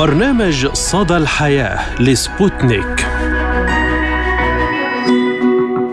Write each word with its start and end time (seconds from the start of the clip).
برنامج 0.00 0.66
صدى 0.66 1.16
الحياة 1.16 2.02
لسبوتنيك. 2.02 3.06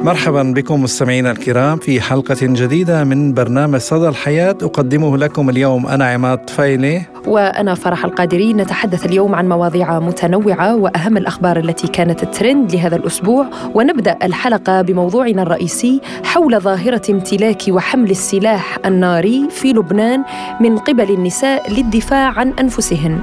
مرحبا 0.04 0.44
بكم 0.44 0.84
مستمعينا 0.84 1.32
الكرام 1.32 1.78
في 1.78 2.02
حلقة 2.02 2.38
جديدة 2.42 3.04
من 3.04 3.34
برنامج 3.34 3.80
صدى 3.80 4.08
الحياة. 4.08 4.56
أقدمه 4.62 5.18
لكم 5.18 5.50
اليوم 5.50 5.88
أنا 5.88 6.06
عماد 6.06 6.50
فايلي 6.50 7.02
وأنا 7.26 7.76
فرح 7.76 8.06
القادري 8.06 8.54
نتحدث 8.54 9.06
اليوم 9.06 9.36
عن 9.36 9.50
مواضيع 9.50 10.00
متنوعة 10.00 10.76
وأهم 10.76 11.18
الأخبار 11.18 11.58
التي 11.58 11.88
كانت 11.88 12.24
الترند 12.24 12.76
لهذا 12.76 12.96
الأسبوع. 12.96 13.46
ونبدأ 13.74 14.18
الحلقة 14.24 14.82
بموضوعنا 14.82 15.42
الرئيسي 15.42 16.02
حول 16.24 16.60
ظاهرة 16.60 17.02
امتلاك 17.10 17.64
وحمل 17.70 18.12
السلاح 18.12 18.78
الناري 18.86 19.48
في 19.52 19.74
لبنان 19.74 20.24
من 20.62 20.78
قبل 20.78 21.12
النساء 21.12 21.74
للدفاع 21.74 22.40
عن 22.40 22.54
أنفسهن. 22.60 23.22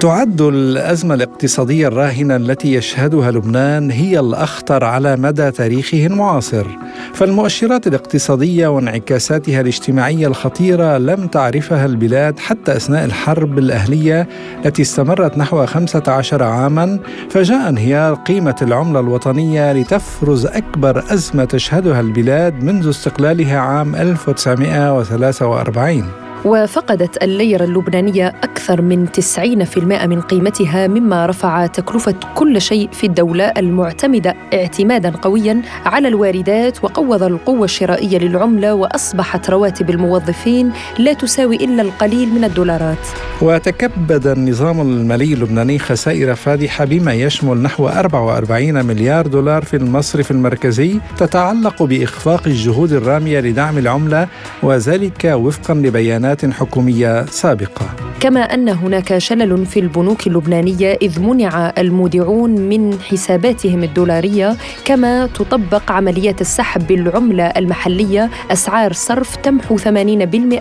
تعد 0.00 0.40
الأزمة 0.40 1.14
الاقتصادية 1.14 1.88
الراهنة 1.88 2.36
التي 2.36 2.74
يشهدها 2.74 3.30
لبنان 3.30 3.90
هي 3.90 4.20
الأخطر 4.20 4.84
على 4.84 5.16
مدى 5.16 5.50
تاريخه 5.50 6.06
المعاصر. 6.06 6.66
فالمؤشرات 7.14 7.86
الاقتصادية 7.86 8.68
وانعكاساتها 8.68 9.60
الاجتماعية 9.60 10.26
الخطيرة 10.26 10.98
لم 10.98 11.26
تعرفها 11.26 11.86
البلاد 11.86 12.38
حتى 12.38 12.76
أثناء 12.76 13.04
الحرب 13.04 13.58
الأهلية 13.58 14.28
التي 14.64 14.82
استمرت 14.82 15.38
نحو 15.38 15.66
15 15.66 16.42
عاما 16.42 16.98
فجاء 17.30 17.68
انهيار 17.68 18.14
قيمة 18.14 18.56
العملة 18.62 19.00
الوطنية 19.00 19.72
لتفرز 19.72 20.46
أكبر 20.46 21.04
أزمة 21.12 21.44
تشهدها 21.44 22.00
البلاد 22.00 22.64
منذ 22.64 22.88
استقلالها 22.88 23.58
عام 23.58 23.94
1943 23.94 26.29
وفقدت 26.44 27.22
الليرة 27.22 27.64
اللبنانية 27.64 28.28
أكثر 28.28 28.82
من 28.82 29.06
90% 29.38 29.78
من 30.06 30.20
قيمتها 30.20 30.86
مما 30.86 31.26
رفع 31.26 31.66
تكلفة 31.66 32.14
كل 32.34 32.60
شيء 32.60 32.88
في 32.92 33.06
الدولة 33.06 33.44
المعتمدة 33.44 34.34
اعتمادا 34.54 35.10
قويا 35.10 35.62
على 35.86 36.08
الواردات 36.08 36.84
وقوض 36.84 37.22
القوة 37.22 37.64
الشرائية 37.64 38.18
للعملة 38.18 38.74
وأصبحت 38.74 39.50
رواتب 39.50 39.90
الموظفين 39.90 40.72
لا 40.98 41.12
تساوي 41.12 41.56
إلا 41.56 41.82
القليل 41.82 42.28
من 42.28 42.44
الدولارات. 42.44 43.06
وتكبد 43.42 44.26
النظام 44.26 44.80
المالي 44.80 45.34
اللبناني 45.34 45.78
خسائر 45.78 46.34
فادحة 46.34 46.84
بما 46.84 47.12
يشمل 47.14 47.62
نحو 47.62 47.88
44 47.88 48.84
مليار 48.86 49.26
دولار 49.26 49.64
في 49.64 49.76
المصرف 49.76 50.30
المركزي 50.30 51.00
تتعلق 51.16 51.82
بإخفاق 51.82 52.42
الجهود 52.46 52.92
الرامية 52.92 53.40
لدعم 53.40 53.78
العملة 53.78 54.28
وذلك 54.62 55.24
وفقا 55.24 55.74
لبيانات 55.74 56.29
بيانات 56.30 56.54
حكومية 56.54 57.26
سابقة 57.26 58.10
كما 58.20 58.40
أن 58.40 58.68
هناك 58.68 59.18
شلل 59.18 59.66
في 59.66 59.80
البنوك 59.80 60.26
اللبنانية 60.26 60.98
إذ 61.02 61.20
منع 61.20 61.72
المودعون 61.78 62.50
من 62.50 62.98
حساباتهم 63.00 63.82
الدولارية 63.84 64.56
كما 64.84 65.26
تطبق 65.26 65.92
عمليات 65.92 66.40
السحب 66.40 66.86
بالعملة 66.86 67.44
المحلية 67.44 68.30
أسعار 68.50 68.92
صرف 68.92 69.36
تمحو 69.36 69.78
80% 69.78 69.86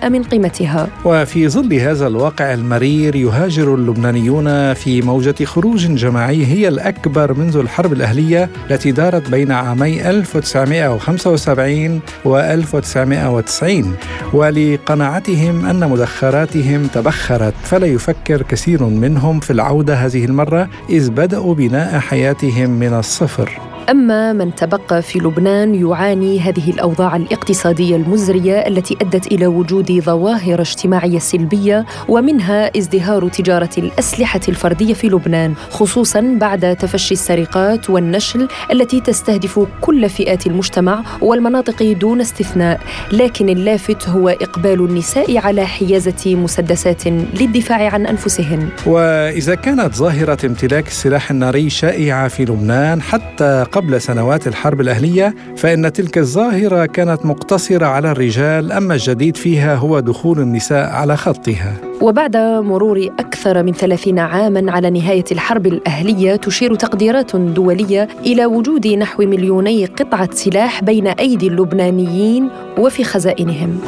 من 0.05 0.23
قيمتها. 0.23 0.87
وفي 1.05 1.49
ظل 1.49 1.73
هذا 1.73 2.07
الواقع 2.07 2.53
المرير 2.53 3.15
يهاجر 3.15 3.75
اللبنانيون 3.75 4.73
في 4.73 5.01
موجة 5.01 5.45
خروج 5.45 5.87
جماعي 5.87 6.45
هي 6.45 6.67
الأكبر 6.67 7.33
منذ 7.33 7.57
الحرب 7.57 7.93
الأهلية 7.93 8.49
التي 8.71 8.91
دارت 8.91 9.29
بين 9.29 9.51
عامي 9.51 10.09
1975 10.09 11.99
و 12.25 12.37
1990 12.37 13.95
ولقناعتهم 14.33 15.58
أن 15.65 15.89
مدخراتهم 15.89 16.87
تبخرت 16.87 17.53
فلا 17.64 17.87
يفكر 17.87 18.42
كثير 18.42 18.83
منهم 18.83 19.39
في 19.39 19.53
العودة 19.53 19.95
هذه 19.95 20.25
المرة 20.25 20.70
إذ 20.89 21.09
بدأوا 21.09 21.55
بناء 21.55 21.99
حياتهم 21.99 22.70
من 22.70 22.93
الصفر. 22.93 23.59
أما 23.89 24.33
من 24.33 24.55
تبقى 24.55 25.02
في 25.02 25.20
لبنان 25.20 25.76
يعاني 25.76 26.39
هذه 26.39 26.72
الأوضاع 26.72 27.16
الاقتصادية 27.16 27.95
المزرية 27.95 28.55
التي 28.55 28.98
أدت 29.02 29.27
إلى 29.27 29.48
وجود 29.48 29.92
ظواهر 30.02 30.61
اجتماعية 30.61 31.20
سلبية 31.20 31.86
ومنها 32.08 32.77
ازدهار 32.77 33.30
تجارة 33.30 33.70
الأسلحة 33.77 34.39
الفردية 34.50 34.94
في 34.94 35.08
لبنان 35.08 35.54
خصوصا 35.70 36.38
بعد 36.42 36.76
تفشي 36.76 37.14
السرقات 37.14 37.89
والنشل 37.89 38.48
التي 38.72 39.02
تستهدف 39.02 39.67
كل 39.82 40.10
فئات 40.10 40.48
المجتمع 40.48 41.04
والمناطق 41.21 41.92
دون 41.92 42.21
استثناء. 42.21 42.80
لكن 43.11 43.50
اللافت 43.50 44.10
هو 44.10 44.30
إقبال 44.30 44.80
النساء 44.80 45.38
على 45.38 45.66
حيازة 45.66 46.36
مسدسات 46.36 47.08
للدفاع 47.08 47.94
عن 47.94 48.06
أنفسهن. 48.06 48.70
وإذا 48.86 49.56
كانت 49.56 49.95
ظاهرة 49.95 50.45
امتلاك 50.45 50.88
السلاح 50.88 51.32
الناري 51.32 51.70
شائعة 51.70 52.27
في 52.27 52.45
لبنان 52.45 53.02
حتى 53.02 53.66
قبل 53.71 53.78
سنوات 53.97 54.47
الحرب 54.47 54.81
الأهلية 54.81 55.35
فإن 55.57 55.93
تلك 55.93 56.17
الظاهرة 56.17 56.85
كانت 56.85 57.25
مقتصرة 57.25 57.85
على 57.85 58.11
الرجال 58.11 58.71
أما 58.71 58.93
الجديد 58.93 59.37
فيها 59.37 59.75
هو 59.75 59.99
دخول 59.99 60.39
النساء 60.39 60.89
على 60.89 61.17
خطها. 61.17 61.73
وبعد 62.01 62.37
مرور 62.37 63.09
أكثر 63.19 63.63
من 63.63 63.73
ثلاثين 63.73 64.19
عاما 64.19 64.71
على 64.71 64.89
نهاية 64.89 65.25
الحرب 65.31 65.67
الأهلية 65.67 66.35
تشير 66.35 66.75
تقديرات 66.75 67.35
دولية 67.35 68.07
إلى 68.25 68.45
وجود 68.45 68.87
نحو 68.87 69.23
مليوني 69.23 69.85
قطعة 69.85 70.29
سلاح 70.31 70.83
بين 70.83 71.07
أيدي 71.07 71.47
اللبنانيين 71.47 72.49
وفي 72.77 73.03
خزائنهم. 73.03 73.79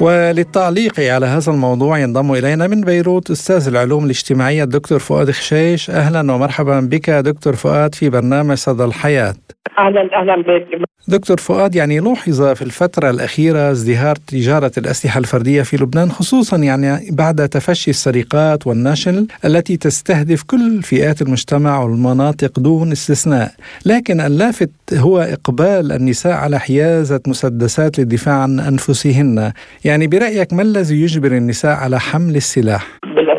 وللتعليق 0.00 1.00
على 1.00 1.26
هذا 1.26 1.52
الموضوع 1.52 1.98
ينضم 1.98 2.32
إلينا 2.32 2.66
من 2.66 2.80
بيروت 2.80 3.30
أستاذ 3.30 3.68
العلوم 3.68 4.04
الاجتماعية 4.04 4.64
الدكتور 4.64 4.98
فؤاد 4.98 5.30
خشيش. 5.30 5.90
أهلا 5.90 6.32
ومرحبا 6.32 6.80
بك 6.80 7.10
دكتور 7.10 7.56
فؤاد 7.56 7.94
في 7.94 8.10
برنامج 8.10 8.56
صدى 8.56 8.84
الحياة. 8.84 9.34
أهلا 9.78 10.20
أهلا 10.20 10.36
بك. 10.36 10.88
دكتور 11.08 11.36
فؤاد 11.36 11.74
يعني 11.74 12.00
لوحظ 12.00 12.42
في 12.42 12.62
الفترة 12.62 13.10
الأخيرة 13.10 13.70
ازدهار 13.70 14.16
تجارة 14.16 14.72
الأسلحة 14.78 15.18
الفردية 15.18 15.62
في 15.62 15.76
لبنان 15.76 16.10
خصوصا 16.10 16.56
يعني 16.56 17.10
بعد 17.10 17.48
تفشي 17.48 17.90
السرقات 17.90 18.66
والنشل 18.66 19.26
التي 19.44 19.76
تستهدف 19.76 20.42
كل 20.42 20.82
فئات 20.82 21.22
المجتمع 21.22 21.82
والمناطق 21.82 22.60
دون 22.60 22.92
استثناء. 22.92 23.52
لكن 23.86 24.20
اللافت 24.20 24.70
هو 24.94 25.18
إقبال 25.18 25.92
النساء 25.92 26.32
على 26.32 26.58
حيازة 26.60 27.20
مسدسات 27.26 27.98
للدفاع 27.98 28.34
عن 28.34 28.60
أنفسهن. 28.60 29.52
يعني 29.88 30.06
برأيك 30.06 30.52
ما 30.52 30.62
الذي 30.62 31.02
يجبر 31.02 31.32
النساء 31.32 31.76
على 31.84 31.98
حمل 32.00 32.36
السلاح؟ 32.36 32.84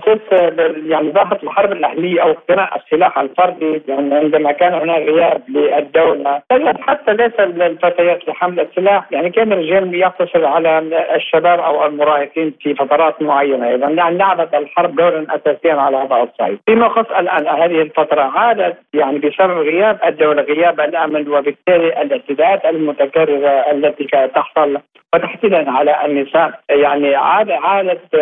بالاساس 0.09 0.75
يعني 0.85 1.11
ظهرت 1.11 1.43
الحرب 1.43 1.71
الأهلية 1.71 2.21
أو 2.21 2.31
اقتناء 2.31 2.75
السلاح 2.75 3.19
الفردي 3.19 3.81
يعني 3.87 4.15
عندما 4.15 4.51
كان 4.51 4.73
هناك 4.73 5.01
غياب 5.01 5.41
للدولة. 5.49 6.41
حتى 6.81 7.13
ليس 7.13 7.39
الفتيات 7.39 8.27
لحمل 8.27 8.59
السلاح 8.59 9.05
يعني 9.11 9.29
كان 9.29 9.53
الرجال 9.53 9.95
يقتصر 9.95 10.45
على 10.45 10.79
الشباب 11.15 11.59
أو 11.59 11.85
المراهقين 11.85 12.53
في 12.61 12.75
فترات 12.75 13.21
معينة؟ 13.21 13.67
أيضا 13.69 13.89
يعني 13.89 14.17
لعبت 14.17 14.53
الحرب 14.53 14.95
دورا 14.95 15.25
أساسيا 15.29 15.73
على 15.73 15.97
هذا 15.97 16.23
الصعيد. 16.23 16.59
فيما 16.65 16.85
يخص 16.85 17.11
الان 17.19 17.47
هذه 17.47 17.81
الفترة 17.81 18.21
عادت 18.21 18.77
يعني 18.93 19.19
بسبب 19.19 19.57
غياب 19.57 19.99
الدولة 20.07 20.41
غياب 20.41 20.79
الأمن 20.79 21.29
وبالتالي 21.29 22.01
الاعتداءات 22.01 22.65
المتكررة 22.65 23.49
التي 23.49 24.07
تحصل 24.35 24.77
وتحديدا 25.15 25.71
على 25.71 26.05
النساء 26.05 26.59
يعني 26.69 27.15
عاد 27.15 27.51
عادت 27.51 28.15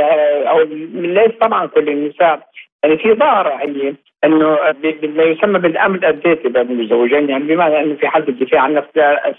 أو 0.47 0.59
ليس 0.93 1.31
طبعا 1.41 1.67
كل 1.79 1.89
النساء 1.89 2.39
يعني 2.83 2.97
في 2.97 3.13
ظاهرة 3.13 3.49
يعني 3.49 3.95
إنه 4.23 4.57
ما 5.03 5.23
يسمى 5.23 5.59
بالأمن 5.59 6.05
الذاتي 6.05 6.49
بين 6.49 6.79
الزوجين 6.79 7.29
يعني 7.29 7.43
بمعنى 7.43 7.79
إنه 7.79 7.95
في 7.95 8.07
حاله 8.07 8.27
الدفاع 8.27 8.61
عن 8.61 8.69
النفس 8.69 8.89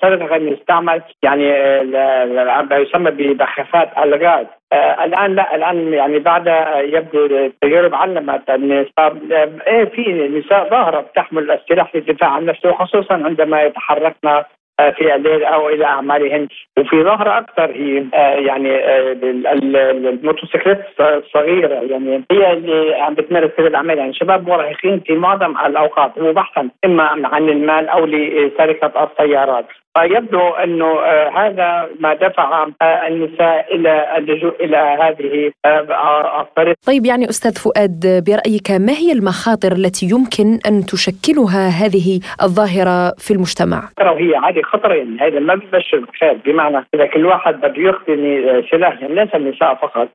سابقا 0.01 0.37
يستعمل 0.37 1.03
يعني 1.23 1.49
ما 2.63 2.77
يسمى 2.77 3.11
ببخاخات 3.11 3.89
الغاز. 3.99 4.47
آه 4.73 5.05
الآن 5.05 5.35
لا 5.35 5.55
الآن 5.55 5.93
يعني 5.93 6.19
بعد 6.19 6.47
يبدو 6.77 7.27
التجارب 7.27 7.95
علمت 7.95 8.51
أن 8.51 8.87
إيه 9.67 9.85
في 9.85 10.29
نساء 10.29 10.71
ظاهرة 10.71 11.07
تحمل 11.17 11.51
السلاح 11.51 11.95
للدفاع 11.97 12.31
عن 12.31 12.45
نفسه 12.45 12.73
خصوصا 12.73 13.15
عندما 13.15 13.63
يتحركن 13.63 14.43
في 14.79 15.15
الليل 15.15 15.45
أو 15.45 15.69
إلى 15.69 15.85
اعمالهن 15.85 16.49
وفي 16.79 17.03
ظهر 17.03 17.39
أكثر 17.39 17.71
هي 17.71 18.05
آه، 18.15 18.35
يعني 18.35 18.77
آه، 18.77 19.13
الموتوسيكلات 19.13 20.87
الصغيرة. 21.01 21.75
يعني 21.75 22.25
هي 22.31 22.53
اللي 22.53 22.95
عم 22.95 23.15
بتمارس 23.15 23.51
هذه 23.59 23.67
الأعمال. 23.67 23.99
يعني 23.99 24.15
شباب 24.15 24.49
مراهقين 24.49 25.01
في 25.01 25.13
معظم 25.13 25.57
الأوقات 25.67 26.19
وبحثا 26.19 26.69
إما 26.85 27.05
عن 27.05 27.49
المال 27.49 27.89
أو 27.89 28.07
لسرقة 28.07 29.11
السيارات. 29.13 29.67
فيبدو 29.99 30.49
أنه 30.49 31.01
هذا 31.35 31.89
ما 32.01 32.15
دفع 32.15 32.67
النساء 32.83 33.75
إلى 33.75 34.17
اللجوء 34.19 34.65
إلى 34.65 34.77
هذه 34.77 35.53
الطريق. 36.41 36.77
طيب 36.87 37.07
يعني 37.07 37.29
أستاذ 37.29 37.53
فؤاد 37.53 38.25
برأيك 38.27 38.71
ما 38.71 38.93
هي 38.93 39.13
المخاطر 39.13 39.73
التي 39.73 40.07
يمكن 40.07 40.59
أن 40.67 40.87
تشكلها 40.87 41.69
هذه 41.69 42.21
الظاهرة 42.43 43.15
في 43.19 43.31
المجتمع؟ 43.31 43.83
وهي 44.01 44.37
عادي 44.37 44.63
خطره 44.63 44.95
يعني 44.95 45.19
هذا 45.21 45.39
ما 45.41 45.55
بيبشر 45.55 45.99
بخير 45.99 46.39
بمعنى 46.45 46.87
إذا 46.95 47.07
كل 47.07 47.27
واحد 47.27 47.55
بده 47.61 47.83
يقتني 47.83 48.63
سلاح 48.71 49.03
يعني 49.03 49.15
ليس 49.15 49.35
النساء 49.35 49.75
فقط 49.75 50.09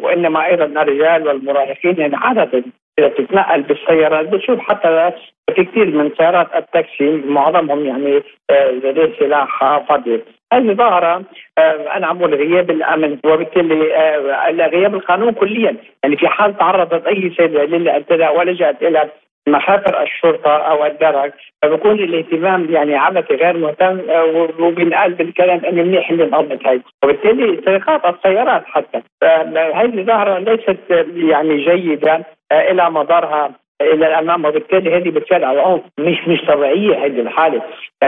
وإنما 0.00 0.46
أيضا 0.46 0.64
الرجال 0.64 1.28
والمراهقين 1.28 1.94
يعني 1.98 2.16
عادة 2.16 2.58
اذا 2.58 2.64
بتتنقل 3.00 3.62
بالسيارات 3.62 4.28
بتشوف 4.28 4.60
حتى 4.60 5.12
في 5.54 5.64
كثير 5.64 5.86
من 5.86 6.10
سيارات 6.18 6.46
التاكسي 6.56 7.22
معظمهم 7.26 7.86
يعني 7.86 8.22
آه، 8.50 8.70
لديه 8.70 9.12
سلاح 9.18 9.78
فضي 9.88 10.20
هذه 10.52 10.72
ظاهرة 10.72 11.22
آه، 11.58 11.96
أنا 11.96 12.06
عم 12.06 12.24
غياب 12.24 12.70
الأمن 12.70 13.18
وبالتالي 13.26 13.96
آه، 13.96 14.50
غياب 14.50 14.94
القانون 14.94 15.32
كليا. 15.32 15.76
يعني 16.02 16.16
في 16.16 16.28
حال 16.28 16.58
تعرضت 16.58 17.06
أي 17.06 17.32
سيدة 17.36 17.64
للاعتداء 17.64 18.38
ولجأت 18.38 18.82
إلى 18.82 19.08
محافر 19.48 20.02
الشرطة 20.02 20.56
أو 20.56 20.86
الدرك 20.86 21.34
فبكون 21.62 21.92
الاهتمام 21.92 22.66
يعني 22.70 22.96
عبثي 22.96 23.34
غير 23.34 23.56
مهتم 23.56 24.00
وبنقال 24.58 25.14
بالكلام 25.14 25.64
انه 25.64 25.82
منيح 25.82 26.10
اللي 26.10 26.24
انقضت 26.24 26.66
هاي 26.66 26.80
وبالتالي 27.04 27.62
سرقات 27.64 28.14
السيارات 28.14 28.62
حتى. 28.66 29.02
هذه 29.74 30.02
ظاهره 30.02 30.38
ليست 30.38 30.78
يعني 31.16 31.64
جيدة. 31.64 32.35
إلى 32.52 32.90
مضارها 32.90 33.50
إلى 33.80 34.06
الامام 34.06 34.44
وبالتالي 34.44 34.96
هذه 34.96 35.10
بتصير 35.10 35.44
على 35.44 35.60
العنف 35.60 35.82
مش 35.98 36.28
مش 36.28 36.44
طبيعية 36.44 37.04
هذه 37.04 37.20
الحالة. 37.20 37.62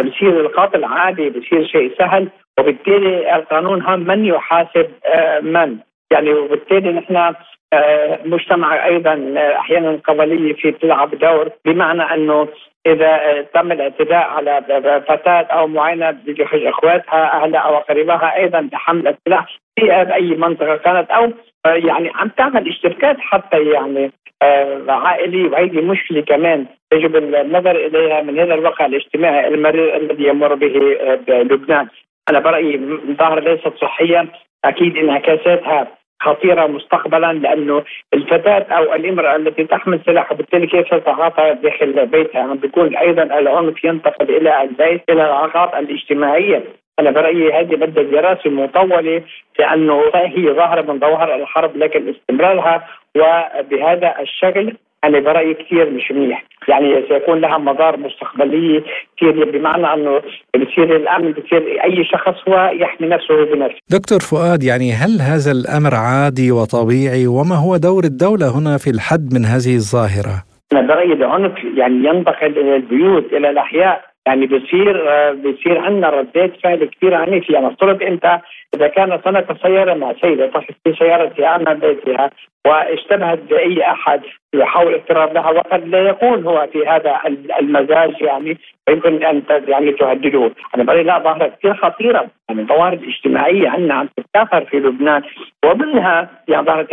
بصير 0.04 0.40
القاتل 0.40 0.84
عادي 0.84 1.30
بصير 1.30 1.66
شيء 1.66 1.92
سهل. 1.98 2.28
وبالتالي 2.58 3.36
القانون 3.36 3.82
هم 3.82 4.00
من 4.00 4.24
يحاسب 4.24 4.90
آه، 5.06 5.40
من؟ 5.40 5.76
يعني 6.12 6.32
وبالتالي 6.34 6.92
نحن 6.92 7.34
آه، 7.72 8.18
مجتمع 8.24 8.86
أيضا 8.86 9.34
آه، 9.36 9.56
أحيانا 9.58 9.90
القبليه 9.90 10.54
في 10.54 10.72
تلعب 10.72 11.14
دور. 11.14 11.50
بمعنى 11.64 12.02
أنه 12.02 12.48
إذا 12.86 13.42
تم 13.54 13.72
الاعتداء 13.72 14.28
على 14.28 14.62
فتاة 15.08 15.42
أو 15.42 15.66
معينة 15.66 16.10
بحج 16.10 16.66
إخواتها 16.66 17.42
أهلها 17.42 17.60
أو 17.60 17.76
قريبها 17.76 18.36
أيضا 18.36 18.60
بحمل 18.60 19.08
السلاح 19.08 19.58
في 19.80 20.14
أي 20.14 20.36
منطقة 20.36 20.76
كانت 20.76 21.10
أو 21.10 21.32
يعني 21.66 22.10
عم 22.14 22.28
تعمل 22.28 22.68
اشتباكات 22.68 23.16
حتى 23.20 23.64
يعني 23.64 24.12
آه، 24.42 24.84
عائلي 24.88 25.44
وهذه 25.44 25.80
مشكلة 25.80 26.20
كمان. 26.20 26.66
يجب 26.92 27.16
النظر 27.16 27.76
إليها 27.76 28.22
من 28.22 28.38
هذا 28.38 28.54
الواقع 28.54 28.86
الاجتماعي 28.86 29.48
المرير 29.48 29.96
الذي 29.96 30.24
يمر 30.24 30.54
به 30.54 30.96
آه، 31.00 31.42
لبنان. 31.42 31.88
أنا 32.30 32.38
برأيي 32.38 32.80
ظاهره 33.18 33.40
ليست 33.40 33.72
صحية. 33.80 34.26
أكيد 34.64 34.96
انعكاساتها 34.96 35.88
خطيرة 36.22 36.66
مستقبلا 36.66 37.32
لأنه 37.32 37.84
الفتاة 38.14 38.66
أو 38.76 38.94
الإمرأة 38.94 39.36
التي 39.36 39.64
تحمل 39.64 40.00
سلاح 40.06 40.32
وبالتالي 40.32 40.66
كيف 40.66 40.94
تتعاطى 40.94 41.56
داخل 41.62 42.06
بيتها؟ 42.06 42.42
عم 42.42 42.56
بيكون 42.56 42.96
أيضا 42.96 43.22
العنف 43.22 43.84
ينتقل 43.84 44.36
إلى 44.36 44.62
البيت 44.62 45.02
إلى 45.10 45.24
العلاقات 45.24 45.74
الاجتماعية. 45.74 46.64
أنا 47.00 47.10
برأيي 47.10 47.52
هذه 47.52 47.76
بدها 47.76 48.02
دراسه 48.02 48.50
مطوله 48.50 49.22
لأنه 49.58 50.02
هي 50.14 50.50
ظاهرة 50.52 50.92
من 50.92 51.00
ظواهر 51.00 51.34
الحرب 51.34 51.76
لكن 51.76 52.14
استمرارها 52.14 52.88
وبهذا 53.16 54.14
الشكل 54.20 54.72
أنا 55.04 55.20
برأيي 55.20 55.54
كثير 55.54 55.90
مش 55.90 56.12
منيح. 56.12 56.44
يعني 56.68 57.04
سيكون 57.08 57.40
لها 57.40 57.58
مضار 57.58 57.96
مستقبلية 57.96 58.82
كثير 59.16 59.50
بمعنى 59.50 59.94
أنه 59.94 60.22
بصير 60.54 60.96
الأمن 60.96 61.32
بصير 61.32 61.84
أي 61.84 62.04
شخص 62.04 62.48
هو 62.48 62.70
يحمي 62.74 63.08
نفسه 63.08 63.44
بنفسه. 63.44 63.78
دكتور 63.90 64.18
فؤاد 64.20 64.62
يعني 64.62 64.92
هل 64.92 65.20
هذا 65.20 65.52
الأمر 65.52 65.94
عادي 65.94 66.52
وطبيعي؟ 66.52 67.26
وما 67.26 67.54
هو 67.54 67.76
دور 67.76 68.04
الدولة 68.04 68.58
هنا 68.58 68.78
في 68.78 68.90
الحد 68.90 69.28
من 69.34 69.44
هذه 69.44 69.74
الظاهرة؟ 69.74 70.44
أنا 70.72 70.80
برأيي 70.80 71.12
العنف 71.12 71.52
يعني 71.76 72.08
ينتقل 72.08 72.58
إلى 72.58 72.76
البيوت 72.76 73.32
إلى 73.32 73.50
الأحياء 73.50 74.07
يعني 74.28 74.46
بصير 74.46 75.10
آه، 75.10 75.32
بصير 75.32 75.78
عندنا 75.78 76.10
ردات 76.10 76.52
فعل 76.62 76.84
كثير 76.84 77.14
عنيفة. 77.14 77.54
يعني 77.54 77.66
افترض 77.66 78.02
أنت 78.02 78.40
إذا 78.74 78.86
كانت 78.86 79.28
هناك 79.28 79.46
سياره 79.62 79.94
مع 79.94 80.14
سيدة 80.20 80.46
طفت 80.46 80.74
في 80.84 80.94
سيارتها 80.98 81.56
امام 81.56 81.78
بيتها 81.78 82.30
واشتبهت 82.66 83.38
بأي 83.38 83.82
أحد 83.82 84.20
يحاول 84.54 84.94
اقتراب 84.94 85.34
لها 85.34 85.50
وقد 85.50 85.88
لا 85.88 85.98
يكون 86.08 86.44
هو 86.44 86.68
في 86.72 86.86
هذا 86.86 87.20
المزاج 87.60 88.20
يعني 88.20 88.58
ويمكن 88.88 89.24
أن 89.24 89.42
يعني 89.68 89.92
تهددوه، 89.92 90.52
أنا 90.74 90.84
برايي 90.84 91.02
لا 91.02 91.18
ظاهره 91.18 91.46
كثير 91.46 91.74
خطيرة. 91.74 92.26
يعني 92.48 92.60
الظواهر 92.60 92.92
الاجتماعية 92.92 93.68
عندنا 93.68 93.94
عم 93.94 94.08
تتكاثر 94.16 94.64
في 94.64 94.76
لبنان 94.76 95.22
ومنها 95.64 96.30
يعني 96.48 96.66
ظاهره 96.66 96.88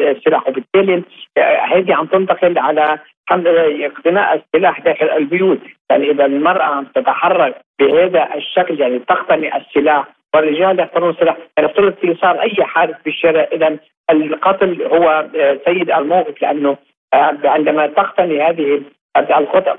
السلاح 0.00 0.48
وبالتالي 0.48 1.02
آه، 1.38 1.60
هذه 1.72 1.94
عم 1.94 2.06
تنتقل 2.06 2.58
على 2.58 2.98
اقتناء 3.30 4.34
السلاح 4.34 4.80
داخل 4.80 5.10
البيوت. 5.10 5.60
يعني 5.90 6.10
إذا 6.10 6.26
المرأة 6.26 6.84
تتحرك 6.94 7.54
بهذا 7.80 8.28
الشكل 8.34 8.80
يعني 8.80 8.98
تقتني 8.98 9.56
السلاح 9.56 10.04
والرجال 10.34 10.78
يقتنون 10.78 11.10
السلاح 11.10 11.36
يعني 11.56 11.70
افترض 11.70 11.94
في 11.94 12.14
صار 12.14 12.40
أي 12.40 12.64
حادث 12.64 13.02
في 13.02 13.10
الشارع. 13.10 13.48
اذا 13.52 13.76
القتل 14.10 14.82
هو 14.82 15.28
آه، 15.36 15.58
سيد 15.64 15.90
الموقف 15.90 16.42
لأنه 16.42 16.76
آه، 17.14 17.38
عندما 17.44 17.86
تقتني 17.86 18.42
هذه 18.42 18.82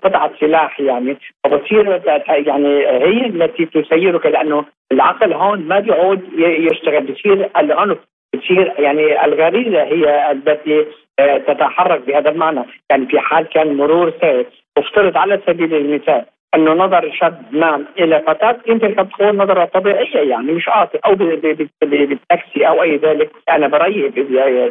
قطعة 0.03 0.31
سلاح 0.39 0.79
يعني 0.79 1.17
وبتصير 1.45 2.01
يعني 2.27 2.87
هي 2.87 3.25
التي 3.25 3.65
تسيرك 3.65 4.25
لأنه 4.25 4.65
العقل 4.91 5.33
هون 5.33 5.59
ما 5.59 5.79
بيعود 5.79 6.21
يشتغل 6.37 7.01
بصير 7.01 7.49
العنف 7.57 7.97
بتصير 8.33 8.73
يعني 8.79 9.25
الغريزة 9.25 9.83
هي 9.83 10.31
التي 10.31 10.79
آه، 10.79 10.85
تتحرك 11.47 12.01
بهذا 12.07 12.29
المعنى. 12.29 12.63
يعني 12.89 13.05
في 13.05 13.19
حال 13.19 13.45
كان 13.49 13.77
مرور 13.77 14.13
سير 14.21 14.45
افترض 14.77 15.17
على 15.17 15.41
سبيل 15.47 15.75
المثال 15.75 16.25
أنه 16.55 16.73
نظر 16.73 17.11
شاب 17.19 17.43
ما 17.51 17.85
إلى 17.99 18.23
فتاة 18.27 18.57
يمكن 18.67 18.95
قد 18.95 19.09
تكون 19.09 19.37
نظرة 19.37 19.65
طبيعية 19.65 20.29
يعني 20.29 20.51
مش 20.51 20.69
قاطع 20.69 20.99
أو 21.05 21.15
بالتاكسي 21.81 22.67
أو 22.67 22.83
أي 22.83 22.97
ذلك. 22.97 23.31
أنا 23.49 23.67
برأيي 23.67 24.11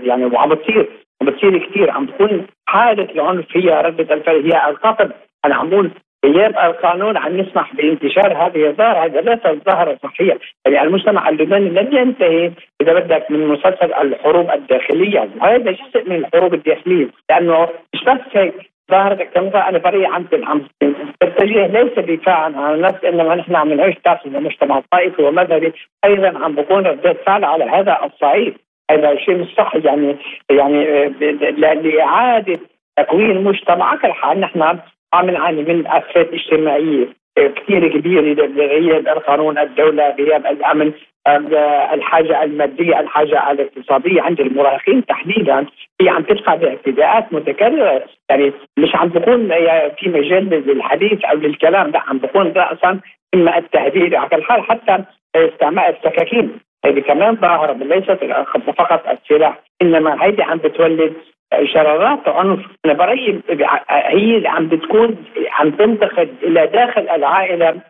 يعني 0.05 0.25
وعم 0.25 0.49
بتصير 0.49 0.89
عم 1.23 1.27
بتصير 1.27 1.59
كثير 1.59 1.91
عم 1.91 2.07
تكون 2.07 2.47
حالة 2.67 3.05
العنف 3.05 3.57
هي 3.57 3.83
ردة 3.83 4.15
الفعل 4.15 4.53
هي 4.53 4.71
القتل 4.71 5.13
أنا 5.45 5.55
عم 5.55 5.71
بقول 5.71 5.91
غياب 6.27 6.59
القانون 6.59 7.17
عم 7.17 7.39
يسمح 7.39 7.75
بانتشار 7.75 8.33
هذه 8.33 8.67
الظاهره 8.67 9.05
هذا 9.05 9.21
ليس 9.21 9.63
ظاهره 9.67 9.99
صحيه، 10.03 10.39
يعني 10.67 10.87
المجتمع 10.89 11.29
اللبناني 11.29 11.69
لم 11.69 11.97
ينتهي 11.97 12.51
إذا 12.81 12.93
بدك 12.93 13.31
من 13.31 13.47
مسلسل 13.47 13.93
الحروب 13.95 14.51
الداخلية، 14.51 15.29
وهذا 15.41 15.71
جزء 15.71 16.11
من 16.11 16.17
الحروب 16.17 16.55
الداخلية، 16.55 17.09
لأنه 17.31 17.69
مش 17.95 18.05
بس 18.05 18.21
هيك. 18.33 18.55
ظاهرة 18.91 19.15
كمرأة 19.15 19.69
أنا 19.69 19.79
بريء 19.79 20.07
عم 20.07 20.27
عم 20.33 20.63
تتجه 21.21 21.67
ليس 21.67 21.99
دفاعا 21.99 22.53
عن 22.57 22.75
النفس 22.75 23.05
إنما 23.05 23.35
نحن 23.35 23.57
عم 23.57 23.73
نعيش 23.73 23.95
تحت 24.05 24.27
مجتمع 24.27 24.83
طائفي 24.93 25.23
ومذهبي. 25.23 25.73
أيضا 26.05 26.45
عم 26.45 26.55
بكون 26.55 26.87
ردة 26.87 27.13
فعل 27.13 27.45
على 27.45 27.65
هذا 27.65 27.99
الصعيد. 28.05 28.55
هذا 28.91 29.17
شيء 29.17 29.37
مش 29.37 29.55
صح 29.57 29.75
يعني 29.75 30.17
يعني 30.51 31.09
لإعادة 31.83 32.61
تكوين 32.97 33.45
مجتمع. 33.45 33.97
كل 33.97 34.13
حال 34.13 34.41
نحن 34.41 34.79
عم 35.17 35.31
نعاني 35.31 35.63
من 35.63 35.87
افات 35.87 36.29
اجتماعيه 36.33 37.07
كثير 37.37 37.89
كبيره 37.89 38.47
غياب 38.57 39.09
القانون 39.09 39.59
الدولة 39.59 40.11
غياب 40.11 40.47
الأمن 40.47 40.93
الحاجة 41.95 42.45
المادية 42.45 43.01
الحاجة 43.01 43.51
الاقتصادية. 43.51 44.23
عند 44.23 44.41
المراهقين 44.41 45.07
تحديدا 45.07 45.67
هي 46.01 46.09
عم 46.09 46.23
تلقى 46.23 46.59
باعتداءات 46.59 47.33
متكررة. 47.33 48.03
يعني 48.31 48.53
مش 48.77 48.95
عم 48.97 49.09
بكون 49.09 49.49
في 49.99 50.09
مجال 50.09 50.51
للحديث 50.51 51.25
أو 51.25 51.37
للكلام 51.37 51.91
لا 51.91 52.01
عم 52.01 52.19
بكون 52.19 52.53
راسا 52.57 53.01
إما 53.35 53.59
التهديد 53.59 54.15
على 54.15 54.29
الحال 54.33 54.63
حتى 54.63 55.05
استعمال 55.37 55.85
السكاكين. 55.85 56.51
هذه 56.85 57.01
كمان 57.01 57.37
ظاهرة 57.37 57.73
ليست 57.73 58.19
فقط 58.79 59.03
السلاح 59.09 59.59
إنما 59.83 60.25
هيدي 60.25 60.43
عم 60.43 60.59
بتولد 60.59 61.13
شرارات 61.65 62.29
عنف 62.29 62.61
أنا 62.85 62.95
برايي 62.95 63.41
هي 63.91 64.43
عم 64.47 64.69
بتكون 64.69 65.25
عم 65.51 65.71
تنتقد 65.71 66.35
إلى 66.43 66.67
داخل 66.67 67.09
العائلة 67.09 67.81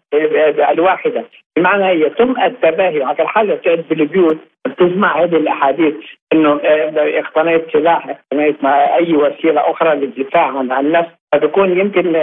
الواحدة. 0.71 1.25
بمعنى 1.57 2.01
يتم 2.01 2.35
التباهي 2.43 3.03
على 3.03 3.23
الحاله 3.23 3.55
بتقعد 3.55 3.85
بالبيوت 3.91 4.39
بتسمع 4.67 5.23
هذه 5.23 5.37
الأحاديث 5.37 5.95
إنه 6.33 6.61
اقتنيت 6.97 7.73
سلاح 7.73 8.09
اقتنيت 8.09 8.65
مع 8.65 8.97
أي 8.97 9.17
وسيلة 9.17 9.71
أخرى 9.71 9.95
للدفاع 9.97 10.47
عن 10.59 10.73
النفس 10.73 11.11
فبكون 11.33 11.79
يمكن 11.81 12.17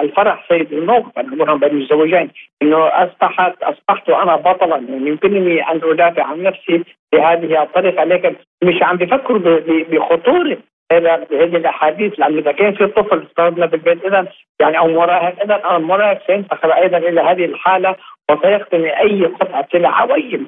الفرح 0.00 0.48
سيد 0.48 0.72
الموقف 0.72 1.18
أنا 1.18 1.54
بين 1.54 1.82
الزوجين 1.82 2.30
إنه 2.62 2.86
اصبحت 2.86 3.62
أصبحت 3.62 4.10
أنا 4.10 4.36
بطلا. 4.36 4.76
يعني 4.76 5.08
يمكنني 5.08 5.70
أن 5.70 5.80
أدافع 5.84 6.22
عن 6.22 6.42
نفسي 6.42 6.84
بهذه 7.12 7.62
الطريقة 7.62 8.04
لكن 8.04 8.34
مش 8.64 8.82
عم 8.82 8.96
بفكروا 8.96 9.60
بخطورة 9.66 10.58
هذه 10.92 11.56
الأحاديث 11.56 12.20
لأن 12.20 12.38
إذا 12.38 12.52
كان 12.52 12.74
في 12.74 12.86
طفل 12.86 13.22
استخدمنا 13.22 13.66
بالبيت 13.66 14.04
اذا 14.04 14.26
يعني 14.60 14.78
أو 14.78 14.88
مراهق 14.88 15.42
اذا 15.42 15.76
المراهق 15.76 16.26
سينتقل 16.26 16.72
أيضا 16.72 16.98
إلى 16.98 17.20
هذه 17.20 17.44
الحالة 17.44 17.96
وسيقتني 18.30 19.00
أي 19.00 19.24
قطعة 19.24 19.68
سلعه 19.72 20.02
أو 20.02 20.14
اي 20.14 20.40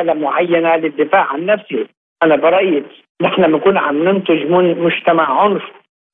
آلة 0.00 0.14
معينة 0.14 0.76
للدفاع 0.76 1.22
عن 1.32 1.46
نفسه 1.46 1.86
أنا 2.22 2.36
برأيي 2.36 2.82
نحن 3.22 3.42
بنكون 3.42 3.78
عم 3.78 4.08
ننتج 4.08 4.50
مجتمع 4.50 5.42
عنف. 5.42 5.62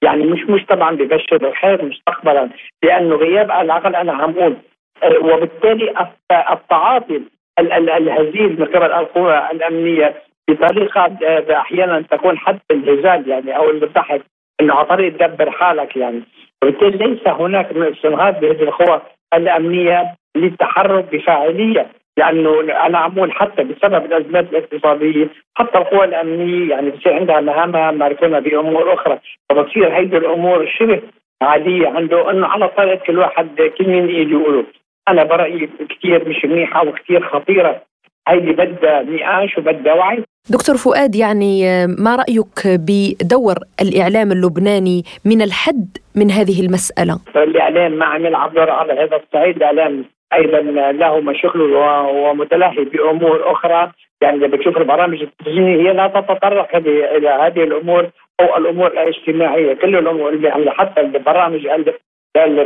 يعني 0.03 0.25
مش 0.25 0.41
مجتمع 0.49 0.91
ببشر 0.91 1.49
الخير 1.49 1.85
مستقبلا 1.85 2.49
لأنه 2.83 3.17
غياب 3.17 3.51
العقل 3.51 3.95
أنا 3.95 4.13
عم 4.13 4.39
أقول. 4.39 4.57
آه، 5.03 5.19
وبالتالي 5.19 6.09
التعاطي 6.53 7.23
الهزيل 7.59 8.61
من 8.61 8.67
قبل 8.67 8.93
القوى 8.93 9.51
الأمنية 9.53 10.15
بطريقة 10.49 11.17
آه، 11.25 11.57
أحيانا 11.57 12.01
تكون 12.11 12.39
حتى 12.39 12.75
الهزال 12.75 13.29
يعني 13.29 13.57
أو 13.57 13.71
الضحك 13.71 14.23
إنه 14.61 14.75
على 14.75 14.87
طريق 14.87 15.27
دبر 15.27 15.51
حالك 15.51 15.97
يعني. 15.97 16.23
وبالتالي 16.63 17.07
ليس 17.07 17.29
هناك 17.29 17.77
استنهاض 17.77 18.41
بهذه 18.41 18.63
القوى 18.63 19.03
الأمنية 19.35 20.15
للتحرك 20.37 21.05
بفاعلية. 21.13 21.87
لأنه 22.19 22.61
أنا 22.87 22.99
عمول 22.99 23.33
حتى 23.33 23.65
بسبب 23.65 24.05
الأزمات 24.05 24.47
الاقتصادية 24.53 25.29
حتى 25.55 25.79
القوى 25.79 26.05
الأمنية 26.05 26.71
يعني 26.71 26.91
بصير 26.91 27.15
عندها 27.15 27.41
مهامها 27.41 27.91
مركونه 27.91 28.39
بأمور 28.39 28.95
أخرى. 28.95 29.19
فبتصير 29.51 29.97
هيدي 29.97 30.17
الأمور 30.17 30.67
شبه 30.79 31.01
عادية 31.43 31.89
عنده 31.89 32.31
إنه 32.31 32.47
على 32.47 32.69
طريقة 32.69 33.05
كل 33.07 33.19
واحد 33.19 33.49
كل 33.79 33.87
مين 33.89 34.09
يجي 34.09 34.33
يقوله. 34.33 34.65
أنا 35.09 35.25
برأيي 35.25 35.69
كثير 35.91 36.29
مش 36.29 36.45
منيحة 36.45 36.89
وكثير 36.89 37.29
خطيرة. 37.29 37.83
هيدي 38.29 38.53
بدها 38.53 39.03
نقاش 39.03 39.59
وبدها 39.59 39.95
وعي. 39.95 40.25
دكتور 40.51 40.77
فؤاد 40.77 41.15
يعني 41.15 41.87
ما 41.87 42.17
رأيك 42.17 42.61
بدور 42.67 43.55
الإعلام 43.81 44.33
اللبناني 44.33 45.03
من 45.25 45.43
الحد 45.43 45.89
من 46.17 46.31
هذه 46.31 46.61
المسألة؟ 46.67 47.21
الإعلام 47.37 47.93
ما 47.93 48.07
عم 48.07 48.27
يلعب 48.27 48.55
دور 48.55 48.71
على 48.71 48.93
هذا 48.93 49.17
الصعيد، 49.17 49.57
الاعلام 49.57 50.05
أيضا 50.35 50.61
له 50.93 51.21
مشاكله 51.21 52.03
ومتلهي 52.03 52.85
بأمور 52.85 53.53
أخرى. 53.53 53.93
يعني 54.23 54.37
إذا 54.37 54.47
بتشوف 54.47 54.79
البرامج 54.79 55.23
التلفزيونيه 55.23 55.89
هي 55.89 55.93
لا 55.93 56.07
تتطرق 56.07 56.77
إلى 56.77 57.29
هذه 57.29 57.63
الأمور 57.65 58.07
أو 58.41 58.57
الأمور 58.57 58.87
الاجتماعية. 58.87 59.75
كل 59.75 59.97
الأمور 59.97 60.29
اللي 60.29 60.71
حتى 60.71 61.01
البرامج 61.01 61.67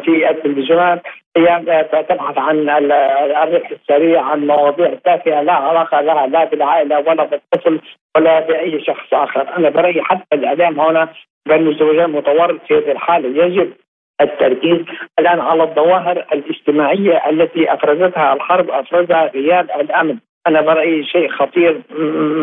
في 0.05 0.31
التلفزيونات 0.31 1.03
هي 1.37 1.85
تبحث 2.09 2.39
عن 2.39 2.69
الربح 2.71 3.71
السريع 3.71 4.23
عن 4.23 4.47
مواضيع 4.47 4.95
تافهة 5.05 5.43
لا 5.43 5.53
علاقة 5.53 6.01
لها 6.01 6.27
لا 6.27 6.45
بالعائلة 6.45 6.99
ولا 6.99 7.25
بالطفل 7.25 7.81
ولا 8.17 8.41
بأي 8.41 8.81
شخص 8.85 9.15
آخر، 9.15 9.57
أنا 9.57 9.69
برأيي 9.69 10.03
حتى 10.03 10.37
الإعلام 10.37 10.81
هنا 10.81 11.09
بين 11.49 11.69
الزوجين 11.69 12.11
متورط 12.11 12.61
في 12.69 12.75
هذه 12.75 12.93
الحالة، 12.93 13.45
يجب 13.45 13.73
التركيز 14.21 14.79
الآن 15.19 15.41
على 15.41 15.63
الظواهر 15.63 16.27
الاجتماعية 16.33 17.31
التي 17.31 17.73
افرزتها 17.73 18.33
الحرب 18.33 18.71
افرزها 18.71 19.27
غياب 19.27 19.71
الأمن، 19.81 20.19
أنا 20.47 20.61
برأيي 20.61 21.05
شيء 21.05 21.29
خطير 21.29 21.81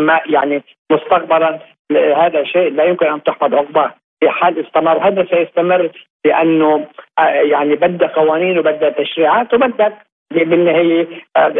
ما 0.06 0.22
يعني 0.26 0.64
مستقبلا 0.92 1.60
هذا 1.92 2.44
شيء 2.44 2.74
لا 2.74 2.84
يمكن 2.84 3.06
ان 3.06 3.24
تحفظ 3.24 3.54
عقباه 3.54 3.94
في 4.20 4.30
حال 4.30 4.66
استمر 4.66 5.08
هذا 5.08 5.26
سيستمر 5.26 5.90
لأنه 6.26 6.88
يعني 7.20 7.76
بدها 7.76 8.08
قوانين 8.08 8.60
وبدها 8.60 8.90
تشريعات 8.90 9.54
وبدها 9.54 10.00
بالنهاية 10.34 11.08
آه، 11.38 11.54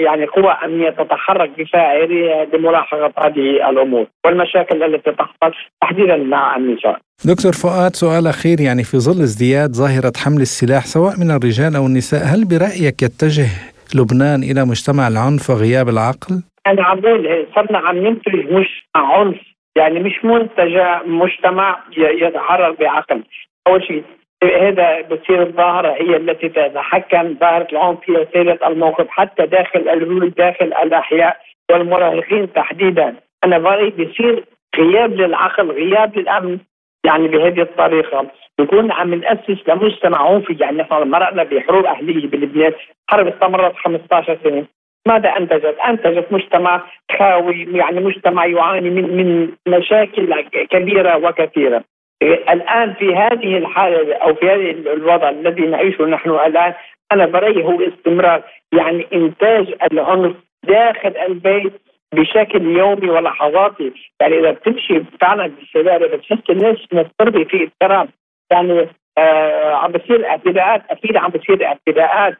يعني 0.00 0.26
قوى 0.26 0.52
أمنية 0.64 0.90
تتحرك 0.90 1.50
بفاعليه 1.58 2.48
لملاحقه 2.52 3.12
هذه 3.18 3.70
الأمور 3.70 4.06
والمشاكل 4.24 4.82
التي 4.82 5.12
تحصل 5.12 5.54
تحديدا 5.82 6.16
مع 6.16 6.56
النساء. 6.56 6.98
دكتور 7.24 7.52
فؤاد 7.52 7.96
سؤال 7.96 8.26
أخير 8.26 8.60
يعني 8.60 8.84
في 8.84 8.96
ظل 8.98 9.22
ازدياد 9.22 9.70
ظاهرة 9.70 10.12
حمل 10.24 10.40
السلاح 10.40 10.84
سواء 10.86 11.12
من 11.20 11.30
الرجال 11.30 11.76
أو 11.76 11.86
النساء 11.86 12.20
هل 12.24 12.44
برأيك 12.44 13.02
يتجه 13.02 13.50
لبنان 13.94 14.42
إلى 14.42 14.64
مجتمع 14.64 15.08
العنف 15.08 15.50
وغياب 15.50 15.88
العقل؟ 15.88 16.42
أنا 16.66 16.82
عم 16.84 17.00
بقول 17.00 17.46
صرنا 17.54 17.78
عم 17.78 17.96
ننتج 17.96 18.34
مجتمع 18.34 19.18
عنف 19.18 19.40
يعني 19.76 20.00
مش 20.00 20.24
منتج 20.24 20.76
مجتمع 21.06 21.78
يتحرك 21.96 22.80
بعقل 22.80 23.22
أول 23.68 23.82
شيء 23.82 24.04
هذا 24.44 25.00
بتصير 25.00 25.42
الظاهرة 25.42 25.92
هي 25.92 26.16
التي 26.16 26.48
تتحكم 26.48 27.36
ظاهرة 27.40 27.66
العنف 27.72 28.00
في 28.00 28.26
سيرة 28.32 28.58
الموقف 28.66 29.06
حتى 29.08 29.46
داخل 29.46 29.88
البيوت 29.88 30.36
داخل 30.36 30.66
الأحياء 30.66 31.36
والمراهقين 31.70 32.52
تحديدا 32.52 33.14
أنا 33.44 33.58
برأيي 33.58 33.90
بصير 33.90 34.44
غياب 34.78 35.14
للعقل 35.14 35.70
غياب 35.70 36.18
للأمن 36.18 36.58
يعني 37.04 37.28
بهذه 37.28 37.60
الطريقة 37.60 38.26
نكون 38.60 38.92
عم 38.92 39.14
نأسس 39.14 39.68
لمجتمع 39.68 40.28
عنفي 40.30 40.56
يعني 40.60 40.76
نحن 40.76 41.10
مرقنا 41.10 41.42
بحروب 41.42 41.84
أهلية 41.86 42.26
بلبنان 42.26 42.72
حرب 43.10 43.26
استمرت 43.26 43.76
15 43.76 44.38
سنة 44.44 44.64
ماذا 45.06 45.28
أنتجت؟ 45.28 45.76
أنتجت 45.88 46.32
مجتمع 46.32 46.82
خاوي 47.18 47.68
يعني 47.72 48.00
مجتمع 48.00 48.46
يعاني 48.46 48.90
من 48.90 49.16
من 49.16 49.48
مشاكل 49.68 50.40
كبيرة 50.70 51.16
وكثيرة. 51.16 51.84
الآن 52.22 52.94
في 52.94 53.14
هذه 53.14 53.58
الحالة 53.58 54.14
أو 54.14 54.34
في 54.34 54.46
هذه 54.46 54.70
الوضع 54.70 55.28
الذي 55.30 55.62
نعيشه 55.66 56.04
نحن 56.06 56.30
الآن 56.30 56.74
أنا 57.12 57.26
برايي 57.26 57.64
هو 57.64 57.80
استمرار 57.80 58.42
يعني 58.72 59.06
إنتاج 59.12 59.74
العنف 59.92 60.36
داخل 60.64 61.16
البيت 61.28 61.72
بشكل 62.14 62.62
يومي 62.76 63.10
ولحظاتي. 63.10 63.92
يعني 64.20 64.38
إذا 64.38 64.50
بتمشي 64.50 65.02
فعلا 65.20 65.46
بالشوارع 65.46 66.06
بتحس 66.16 66.50
الناس 66.50 66.76
مضطربة 66.92 67.44
في 67.44 67.62
اضطراب 67.82 68.08
يعني 68.52 68.88
آه 69.18 69.74
عم 69.74 69.92
بصير 69.92 70.26
اعتداءات 70.28 70.82
أكيد 70.90 71.16
عم 71.16 71.30
بصير 71.30 71.66
اعتداءات. 71.66 72.34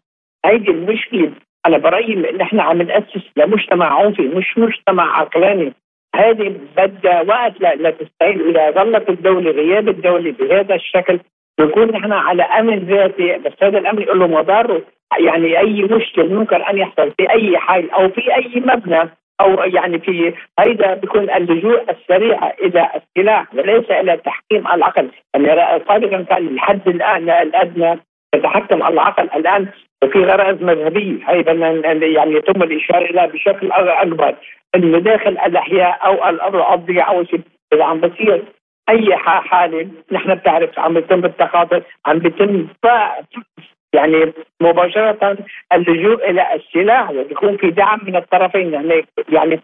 هيدي 0.44 0.70
المشكلة. 0.70 1.32
أنا 1.66 1.78
برايي 1.78 2.30
إن 2.30 2.40
إحنا 2.40 2.62
عم 2.62 2.82
نأسس 2.82 3.22
لمجتمع 3.36 4.00
عنفي 4.00 4.22
مش 4.22 4.58
مجتمع 4.58 5.18
عقلاني. 5.20 5.72
هذه 6.16 6.54
بدها 6.76 7.22
وقت 7.22 7.60
لتستعيد 7.60 8.40
إذا 8.40 8.70
ظلت 8.70 9.08
الدولة 9.08 9.50
غياب 9.50 9.88
الدولة 9.88 10.32
بهذا 10.32 10.74
الشكل 10.74 11.20
نكون 11.60 11.90
نحن 11.90 12.12
على 12.12 12.42
امن 12.42 12.78
ذاتي. 12.78 13.38
بس 13.38 13.52
هذا 13.62 13.78
يقول 13.78 14.18
له 14.18 14.26
مضاره. 14.26 14.82
يعني 15.18 15.58
أي 15.58 15.82
مشكل 15.82 16.34
ممكن 16.34 16.62
أن 16.62 16.78
يحصل 16.78 17.12
في 17.18 17.30
أي 17.30 17.58
حي 17.58 17.88
أو 17.94 18.08
في 18.08 18.34
أي 18.36 18.60
مبنى 18.60 19.10
أو 19.40 19.54
يعني 19.54 19.98
في 19.98 20.34
هيدا 20.58 20.94
بيكون 20.94 21.30
اللجوء 21.30 21.90
السريع 21.90 22.52
إلى 22.62 22.90
السلاح 22.96 23.54
وليس 23.54 23.90
إلى 23.90 24.16
تحكيم 24.16 24.68
العقل. 24.68 25.08
يعني 25.34 26.24
كان 26.24 26.46
الحد 26.46 26.88
الان 26.88 27.30
الأدنى 27.30 28.00
يتحكم 28.34 28.86
العقل 28.86 29.28
الآن 29.36 29.68
في 30.06 30.24
غرائز 30.24 30.62
مذهبية. 30.62 31.30
هي 31.30 31.42
يعني 32.14 32.34
يتم 32.34 32.62
الإشارة 32.62 33.04
إليها 33.04 33.26
بشكل 33.26 33.72
أكبر. 33.72 34.34
إنه 34.74 34.98
داخل 34.98 35.30
الأحياء 35.30 36.06
أو 36.06 36.28
الأرض 36.28 36.54
الارضيه 36.54 37.02
أو 37.02 37.24
شيء 37.24 37.40
إذا 37.72 37.84
عم 37.84 38.00
بصير 38.00 38.42
أي 38.88 39.16
حالة 39.16 39.88
نحن 40.12 40.34
بتعرف 40.34 40.78
عم 40.78 40.94
بيتم 40.94 41.24
التخاطر 41.24 41.82
عم 42.06 42.18
بيتم 42.18 42.66
يعني 43.92 44.32
مباشرة 44.60 45.38
اللجوء 45.72 46.30
إلى 46.30 46.54
السلاح 46.54 47.10
ويكون 47.10 47.56
في 47.56 47.70
دعم 47.70 48.00
من 48.02 48.16
الطرفين. 48.16 48.72
يعني 48.72 49.04
يعني 49.28 49.60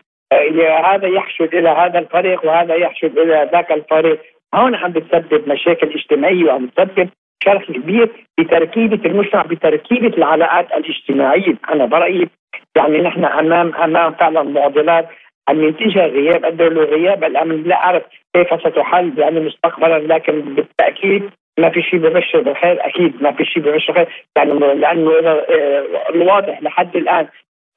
هذا 0.69 1.09
يحشد 1.09 1.55
إلى 1.55 1.69
هذا 1.69 1.99
الفريق 1.99 2.45
وهذا 2.45 2.75
يحشد 2.75 3.19
إلى 3.19 3.49
ذاك 3.53 3.73
الفريق. 3.73 4.21
هون 4.55 4.75
عم 4.75 4.93
بتسبب 4.93 5.49
مشاكل 5.49 5.93
اجتماعية 5.95 6.45
وعم 6.45 6.67
بتسبب 6.67 7.09
شرح 7.45 7.64
كبير 7.64 8.09
بتركيبة 8.38 9.11
المجتمع 9.11 9.43
بتركيبة 9.43 10.17
العلاقات 10.17 10.73
الاجتماعية. 10.73 11.55
أنا 11.73 11.85
برأيي 11.85 12.29
يعني 12.76 12.99
نحن 12.99 13.25
أمام 13.25 13.75
أمام 13.75 14.12
فعلا 14.12 14.43
معضلات 14.43 15.09
عم 15.49 15.64
ينتجها 15.64 16.07
غياب 16.07 16.45
الدولة 16.45 16.81
وغياب 16.81 17.25
الأمن. 17.25 17.62
لا 17.62 17.85
أعرف 17.85 18.03
كيف 18.35 18.61
ستحل 18.61 19.19
يعني 19.19 19.41
مستقبلا 19.41 19.99
لكن 20.14 20.41
بالتأكيد 20.41 21.31
ما 21.59 21.71
في 21.71 21.83
شيء 21.83 21.99
ببشر 21.99 22.41
بالخير. 22.41 22.87
أكيد 22.87 23.23
ما 23.23 23.33
في 23.33 23.45
شيء 23.45 23.62
ببشر 23.62 23.93
بالخير. 23.93 24.09
يعني 24.37 25.19
إذا 25.19 25.31
آه، 25.50 26.11
الواضح 26.11 26.62
لحد 26.62 26.97
الآن 26.97 27.29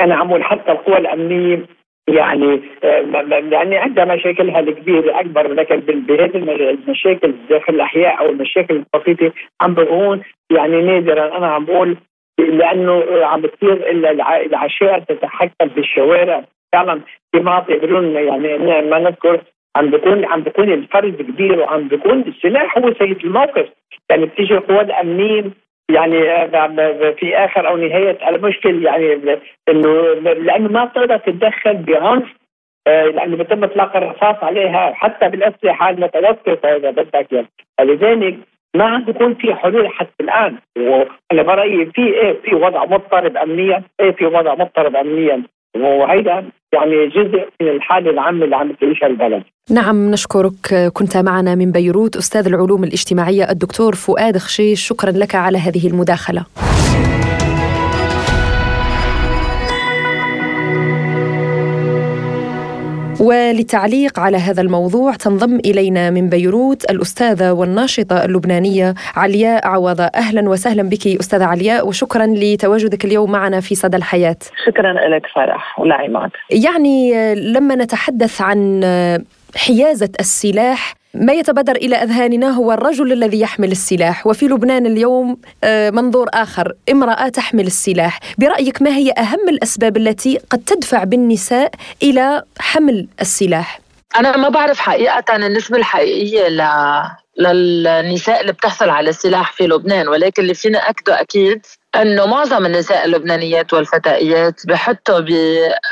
أنا 0.02 0.16
عمول 0.16 0.44
حتى 0.44 0.72
القوى 0.72 0.98
الأمنية 0.98 1.66
يعني 2.08 2.62
آه، 2.84 3.06
يعني 3.52 3.78
عندها 3.78 4.06
مشاكلها 4.06 4.60
الكبيره 4.60 5.20
أكبر 5.20 5.54
لكن 5.54 5.80
بهذه 5.80 6.38
المشاكل 6.70 7.34
داخل 7.50 7.76
الأحياء 7.76 8.20
أو 8.20 8.30
المشاكل 8.30 8.84
البسيطة. 8.96 9.34
عم 9.62 9.74
بكون 9.74 10.22
يعني 10.52 10.82
نادرا 10.82 11.38
أنا 11.38 11.48
عم 11.48 11.66
بقول 11.66 11.98
لأنه 12.40 13.04
عم 13.26 13.42
بتصير 13.42 13.90
العشائر 14.46 15.00
تتحكم 15.00 15.68
بالشوارع 15.76 16.44
فعلا 16.74 17.02
في 17.32 17.40
مناطق 17.40 17.76
بدون 17.76 18.16
يعني 18.16 18.58
ما 18.82 19.00
نذكر 19.00 19.42
عم 19.76 19.90
بيكون 19.90 20.26
عم 20.26 20.42
بيكون 20.42 20.72
الفرد 20.72 21.22
كبير 21.22 21.60
وعم 21.60 21.88
بيكون 21.88 22.22
السلاح 22.22 22.78
هو 22.78 22.94
سيد 23.00 23.26
الموقف. 23.26 23.70
يعني 24.10 24.26
بتيجي 24.26 24.54
القوى 24.54 24.82
الأمنية 24.82 25.44
يعني 25.92 26.22
في 27.14 27.38
آخر 27.38 27.68
أو 27.68 27.78
نهاية 27.78 28.30
المشكل 28.30 28.86
يعني 28.86 29.40
إنه 29.70 30.14
لأنه 30.34 30.70
ما 30.70 30.86
بتقدر 30.86 31.18
تتدخل 31.18 31.74
بعنف 31.74 32.24
يعني 32.88 33.36
بيتم 33.36 33.64
إطلاق 33.64 33.98
الرصاص 33.98 34.44
عليها 34.44 34.94
حتى 34.94 35.30
بالأسلحة 35.30 35.90
المتوسطه 35.90 36.76
إذا 36.76 36.92
بدك 36.92 37.32
يعني. 37.32 37.48
فلذلك 37.78 38.38
ما 38.76 38.86
عم 38.86 39.04
بيكون 39.04 39.34
في 39.34 39.56
حلول 39.56 39.88
حتى 39.88 40.24
الآن. 40.24 40.58
وأنا 40.78 41.44
برأيي 41.44 41.86
في 41.86 42.04
إيه 42.14 42.34
في 42.34 42.56
وضع 42.56 42.86
مضطرب 42.86 43.38
امنيا 43.38 43.84
إيه 44.00 44.12
في 44.12 44.26
وضع 44.26 44.54
مضطرب 44.54 44.96
امنيا. 44.96 45.44
وهيدا 45.76 46.50
يعني 46.74 47.08
جزء 47.08 47.48
من 47.62 47.68
الحالة 47.68 48.10
العامة 48.12 48.46
اللي 48.46 48.56
عم 48.56 48.72
تعيشها 48.72 49.08
البلد. 49.08 49.44
نعم 49.70 50.12
نشكرك. 50.12 50.92
كنت 50.94 51.18
معنا 51.18 51.56
من 51.56 51.72
بيروت 51.72 52.16
أستاذ 52.16 52.48
العلوم 52.48 52.84
الاجتماعية 52.84 53.50
الدكتور 53.50 53.96
فؤاد 53.96 54.38
خشيش 54.38 54.88
شكرا 54.88 55.12
لك 55.12 55.36
على 55.36 55.58
هذه 55.58 55.88
المداخلة. 55.88 56.44
وللتعليق 63.20 64.20
على 64.20 64.38
هذا 64.38 64.62
الموضوع 64.62 65.14
تنضم 65.14 65.56
إلينا 65.56 66.10
من 66.10 66.30
بيروت 66.30 66.92
الأستاذة 66.92 67.52
والناشطة 67.52 68.26
اللبنانية 68.26 68.94
علياء 69.16 69.68
عوضة 69.68 70.04
أهلا 70.04 70.50
وسهلا 70.50 70.84
بك 70.84 71.08
أستاذة 71.08 71.46
علياء 71.46 71.88
وشكرا 71.88 72.26
لتواجدك 72.26 73.06
اليوم 73.06 73.32
معنا 73.32 73.60
في 73.60 73.76
صدى 73.76 73.98
الحياة. 73.98 74.38
شكرا 74.66 74.94
لك 74.94 75.26
فرح 75.36 75.80
ولعماد 75.80 76.32
يعني 76.50 77.36
لما 77.36 77.76
نتحدث 77.76 78.42
عن 78.42 78.80
حيازة 79.58 80.10
السلاح. 80.20 80.94
ما 81.14 81.34
يتبادر 81.34 81.76
إلى 81.76 81.96
أذهاننا 81.96 82.50
هو 82.50 82.72
الرجل 82.72 83.12
الذي 83.14 83.40
يحمل 83.40 83.72
السلاح. 83.72 84.28
وفي 84.28 84.46
لبنان 84.46 84.86
اليوم 84.86 85.38
آه، 85.64 85.90
منظور 85.90 86.30
آخر. 86.34 86.74
امرأة 86.92 87.30
تحمل 87.30 87.68
السلاح. 87.68 88.20
برأيك 88.38 88.82
ما 88.82 88.90
هي 88.90 89.12
أهم 89.12 89.50
الأسباب 89.50 89.98
التي 89.98 90.40
قد 90.50 90.60
تدفع 90.60 91.04
بالنساء 91.04 91.72
إلى 92.04 92.44
حمل 92.60 93.08
السلاح؟ 93.22 93.80
أنا 94.18 94.38
ما 94.38 94.50
بعرف 94.50 94.80
حقيقة 94.80 95.36
النسبة 95.36 95.78
الحقيقية 95.78 96.48
ل 96.48 96.64
للنساء 97.40 98.42
اللي 98.42 98.52
بتحصل 98.52 98.90
على 98.90 99.10
السلاح 99.10 99.52
في 99.52 99.68
لبنان. 99.68 100.08
ولكن 100.08 100.42
اللي 100.42 100.54
فينا 100.54 100.90
أكده 100.90 101.22
أكيد 101.22 101.66
إنه 101.96 102.26
معظم 102.26 102.66
النساء 102.66 103.06
اللبنانيات 103.06 103.74
والفتائيات 103.74 104.68
بحطوا 104.68 105.20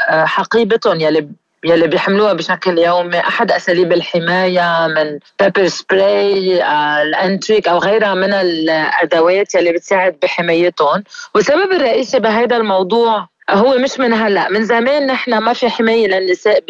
بحقيبتهم 0.10 1.00
يلي 1.00 1.27
يلي 1.65 1.88
بيحملوها 1.88 2.34
بشكل 2.34 2.77
يومي 2.77 3.19
أحد 3.19 3.51
أساليب 3.51 3.93
الحماية 3.93 4.88
من 4.88 5.19
بيبر 5.39 5.67
سبراي 5.67 6.63
آه، 6.63 7.01
الأنتريك 7.01 7.67
أو 7.67 7.77
غيرها 7.77 8.13
من 8.13 8.34
الأدوات 8.34 9.55
يلي 9.55 9.72
بتساعد 9.72 10.15
بحمايتهم. 10.22 11.03
والسبب 11.36 11.72
الرئيسي 11.72 12.19
بهذا 12.19 12.57
الموضوع 12.57 13.27
هو 13.50 13.77
مش 13.77 14.00
من 14.00 14.13
هلأ 14.13 14.50
من 14.50 14.65
زمان 14.65 15.07
نحن 15.07 15.38
ما 15.38 15.53
في 15.53 15.69
حماية 15.69 16.07
للنساء 16.07 16.63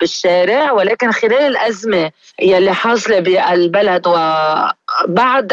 بالشارع 0.00 0.72
ولكن 0.72 1.12
خلال 1.12 1.34
الأزمة 1.34 2.10
يلي 2.40 2.74
حاصلة 2.74 3.20
بالبلد 3.20 4.06
وبعد 4.06 5.52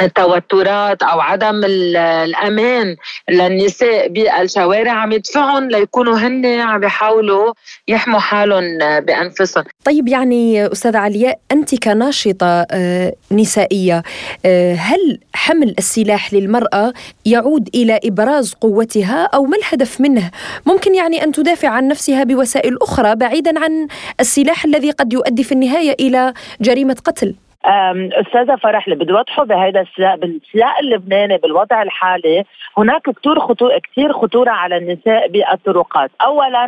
التوترات 0.00 1.02
أو 1.02 1.20
عدم 1.20 1.60
الأمان 1.64 2.96
للنساء 3.30 4.08
بالشوارع 4.08 4.92
عم 4.92 5.12
يدفعهم 5.12 5.68
ليكونوا 5.70 6.18
هن 6.18 6.46
عم 6.46 6.84
يحاولوا 6.84 7.52
يحموا 7.88 8.20
حالهم 8.20 8.78
بأنفسهم. 8.78 9.64
طيب 9.84 10.08
يعني 10.08 10.66
استاذه 10.72 10.98
علياء 10.98 11.38
أنت 11.52 11.82
كناشطة 11.82 12.66
آه، 12.70 13.12
نسائية 13.32 14.02
آه، 14.46 14.74
هل 14.74 15.18
حمل 15.34 15.74
السلاح 15.78 16.34
للمرأة 16.34 16.92
يعود 17.24 17.68
إلى 17.74 18.00
إبراز 18.04 18.54
قوتها 18.54 19.24
أو 19.34 19.44
ما 19.44 19.56
الهدف 19.56 20.00
منه؟ 20.00 20.30
ممكن 20.66 20.94
يعني 20.94 21.24
أن 21.24 21.32
تدافع 21.32 21.68
عن 21.68 21.88
نفسها 21.88 22.24
بوسائل 22.24 22.78
أخرى 22.82 23.14
بعيدا 23.14 23.58
عن 23.58 23.86
السلاح 24.20 24.64
الذي 24.64 24.90
قد 24.90 25.12
يؤدي 25.12 25.44
في 25.44 25.52
النهاية 25.52 25.96
إلى 26.00 26.32
جريمة 26.60 26.96
قتل. 27.04 27.34
أستاذة 27.66 28.56
فرح 28.56 28.86
اللي 28.86 29.04
بدي 29.04 29.12
اوضحه 29.12 29.44
بهذا 29.44 29.80
السلاح 29.80 30.14
بالسلاح 30.14 30.78
اللبناني 30.78 31.38
بالوضع 31.38 31.82
الحالي 31.82 32.44
هناك 32.78 33.02
كثير 33.10 33.40
خطوره 33.40 33.78
كثير 33.78 34.12
خطورة 34.12 34.50
على 34.50 34.76
النساء 34.76 35.28
بالطرقات، 35.28 36.10
اولا 36.22 36.66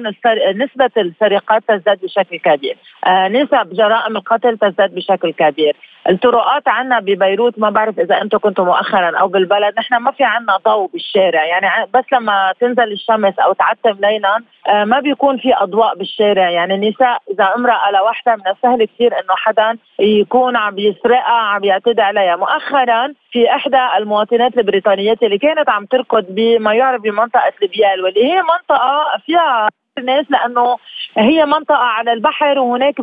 نسبة 0.55 0.90
السرقات 0.97 1.62
تزداد 1.69 2.00
بشكل 2.02 2.38
كبير، 2.38 2.76
آه، 3.07 3.28
نسب 3.28 3.75
جرائم 3.75 4.17
القتل 4.17 4.59
تزداد 4.59 4.95
بشكل 4.95 5.33
كبير، 5.33 5.77
الطرقات 6.09 6.68
عنا 6.68 7.01
ببيروت 7.01 7.59
ما 7.59 7.71
بعرف 7.71 7.99
إذا 7.99 8.23
أنتم 8.23 8.38
كنتوا 8.38 8.64
مؤخرا 8.64 9.18
أو 9.18 9.29
بالبلد 9.29 9.75
نحن 9.79 9.97
ما 9.97 10.11
في 10.11 10.25
عنا 10.25 10.57
ضوء 10.57 10.90
بالشارع 10.92 11.44
يعني 11.44 11.87
بس 11.94 12.05
لما 12.12 12.53
تنزل 12.61 12.92
الشمس 12.92 13.38
أو 13.38 13.53
تعتم 13.53 13.97
ليلا 14.01 14.42
آه، 14.68 14.85
ما 14.85 15.01
بيكون 15.01 15.38
في 15.38 15.55
أضواء 15.55 15.94
بالشارع 15.94 16.51
يعني 16.51 16.75
النساء 16.75 17.18
إذا 17.31 17.44
امرأة 17.57 17.90
لوحدها 17.90 18.37
من 18.37 18.47
السهل 18.47 18.85
كثير 18.85 19.12
إنه 19.12 19.35
حدا 19.37 19.79
يكون 19.99 20.57
عم 20.57 20.79
يسرقها 20.79 21.40
عم 21.53 21.64
يعتدي 21.64 22.03
عليها. 22.03 22.37
مؤخرا 22.37 23.14
في 23.33 23.51
إحدى 23.51 23.81
المواطنات 23.99 24.59
البريطانيات 24.59 25.23
اللي 25.23 25.38
كانت 25.38 25.68
عم 25.68 25.85
تركض 25.85 26.25
بما 26.29 26.75
يعرف 26.75 27.03
بمنطقة 27.03 27.53
ليبيال 27.62 28.05
واللي 28.05 28.25
هي 28.25 28.42
منطقة 28.42 29.18
فيها 29.27 29.68
الناس 29.99 30.27
لأنه 30.31 30.77
هي 31.17 31.47
منطقة 31.47 31.85
على 31.85 32.13
البحر 32.13 32.59
وهناك 32.59 32.95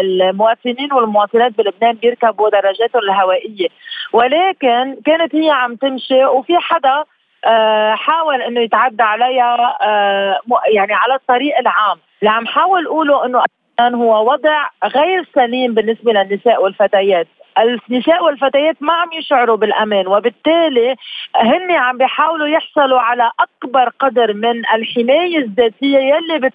المواطنين 0.00 0.92
والمواطنات 0.92 1.52
بلبنان 1.58 1.92
بيركبوا 1.92 2.50
دراجاتهم 2.50 3.02
الهوائية. 3.02 3.68
ولكن 4.12 4.96
كانت 5.06 5.34
هي 5.34 5.50
عم 5.50 5.76
تمشي 5.76 6.24
وفي 6.24 6.58
حدا 6.58 7.04
آه، 7.44 7.94
حاول 7.94 8.42
إنه 8.42 8.60
يتعدى 8.60 9.02
عليها 9.02 9.76
آه، 9.82 10.40
يعني 10.74 10.92
على 10.94 11.14
الطريق 11.14 11.58
العام. 11.58 11.98
اللي 12.22 12.30
عم 12.30 12.46
حاول 12.46 12.86
اقوله 12.86 13.26
إنه 13.26 13.42
هو 13.80 14.32
وضع 14.32 14.68
غير 14.84 15.28
سليم 15.34 15.74
بالنسبة 15.74 16.12
للنساء 16.12 16.62
والفتيات. 16.62 17.26
النساء 17.62 18.24
والفتيات 18.24 18.76
ما 18.80 18.92
عم 18.92 19.12
يشعروا 19.12 19.56
بالأمان 19.56 20.06
وبالتالي 20.06 20.96
هن 21.36 21.70
عم 21.70 21.98
بيحاولوا 21.98 22.46
يحصلوا 22.48 23.00
على 23.00 23.30
أكبر 23.40 23.88
قدر 23.88 24.32
من 24.34 24.62
الحماية 24.74 25.38
الذاتية 25.38 25.98
يلي 25.98 26.50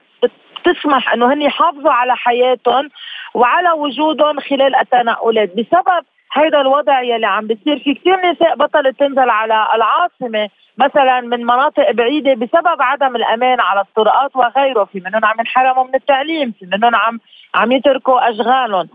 بتسمح 0.66 1.14
إنه 1.14 1.34
هن 1.34 1.42
يحافظوا 1.42 1.92
على 1.92 2.16
حياتهم 2.16 2.90
وعلى 3.34 3.72
وجودهم 3.72 4.40
خلال 4.40 4.76
التنقلات 4.76 5.50
بسبب 5.50 6.06
هيدا 6.34 6.62
الوضع 6.62 7.02
يلي 7.02 7.28
عم 7.28 7.48
بيصير 7.48 7.80
في 7.80 7.94
كثير 7.94 8.32
نساء 8.32 8.56
بطلت 8.56 9.00
تنزل 9.00 9.30
على 9.30 9.68
العاصمة 9.76 10.50
مثلا 10.78 11.22
من 11.22 11.44
مناطق 11.44 11.92
بعيدة 11.92 12.34
بسبب 12.34 12.82
عدم 12.82 13.16
الأمان 13.16 13.60
على 13.60 13.82
الطرقات 13.82 14.36
وغيره. 14.36 14.84
في 14.84 15.00
منهم 15.06 15.26
عم 15.26 15.36
ينحرموا 15.40 15.84
من 15.84 15.96
التعليم 15.96 16.54
في 16.60 16.66
منهم 16.66 16.96
عم 16.96 17.20
عم 17.56 17.72
يتركوا 17.72 18.30
أشغالهم. 18.30 18.90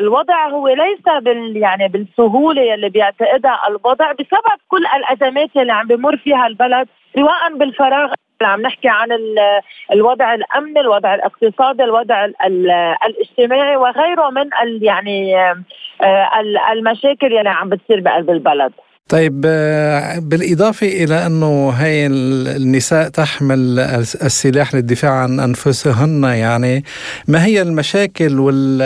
الوضع 0.00 0.48
هو 0.48 0.68
ليس 0.68 1.22
بال 1.22 1.56
يعني 1.56 1.88
بالسهولة 1.88 2.62
يلي 2.62 2.88
بيعتقدها 2.88 3.60
الوضع 3.68 4.12
بسبب 4.12 4.58
كل 4.68 4.86
الأزمات 4.96 5.50
اللي 5.56 5.72
عم 5.72 5.86
بمر 5.86 6.16
فيها 6.16 6.46
البلد 6.46 6.88
سواء 7.14 7.56
بالفراغ 7.56 8.12
عم 8.42 8.60
نحكي 8.60 8.88
عن 8.88 9.08
الوضع 9.92 10.34
الامني، 10.34 10.80
الوضع 10.80 11.14
الاقتصادي، 11.14 11.84
الوضع 11.84 12.24
الاجتماعي 13.06 13.76
وغيره 13.76 14.30
من 14.30 14.50
يعني 14.82 15.40
آه، 16.02 16.30
المشاكل 16.72 17.32
يلي 17.32 17.48
عم 17.48 17.68
بتصير 17.68 18.00
بقلب 18.00 18.30
البلد. 18.30 18.72
طيب 19.08 19.42
آه، 19.46 20.18
بالإضافة 20.18 20.86
إلى 20.86 21.26
أنه 21.26 21.70
هاي 21.70 22.06
النساء 22.56 23.08
تحمل 23.08 23.78
السلاح 24.26 24.74
للدفاع 24.74 25.10
عن 25.10 25.40
أنفسهن 25.40 26.24
يعني 26.24 26.82
ما 27.28 27.44
هي 27.44 27.62
المشاكل 27.62 28.38
وال... 28.40 28.82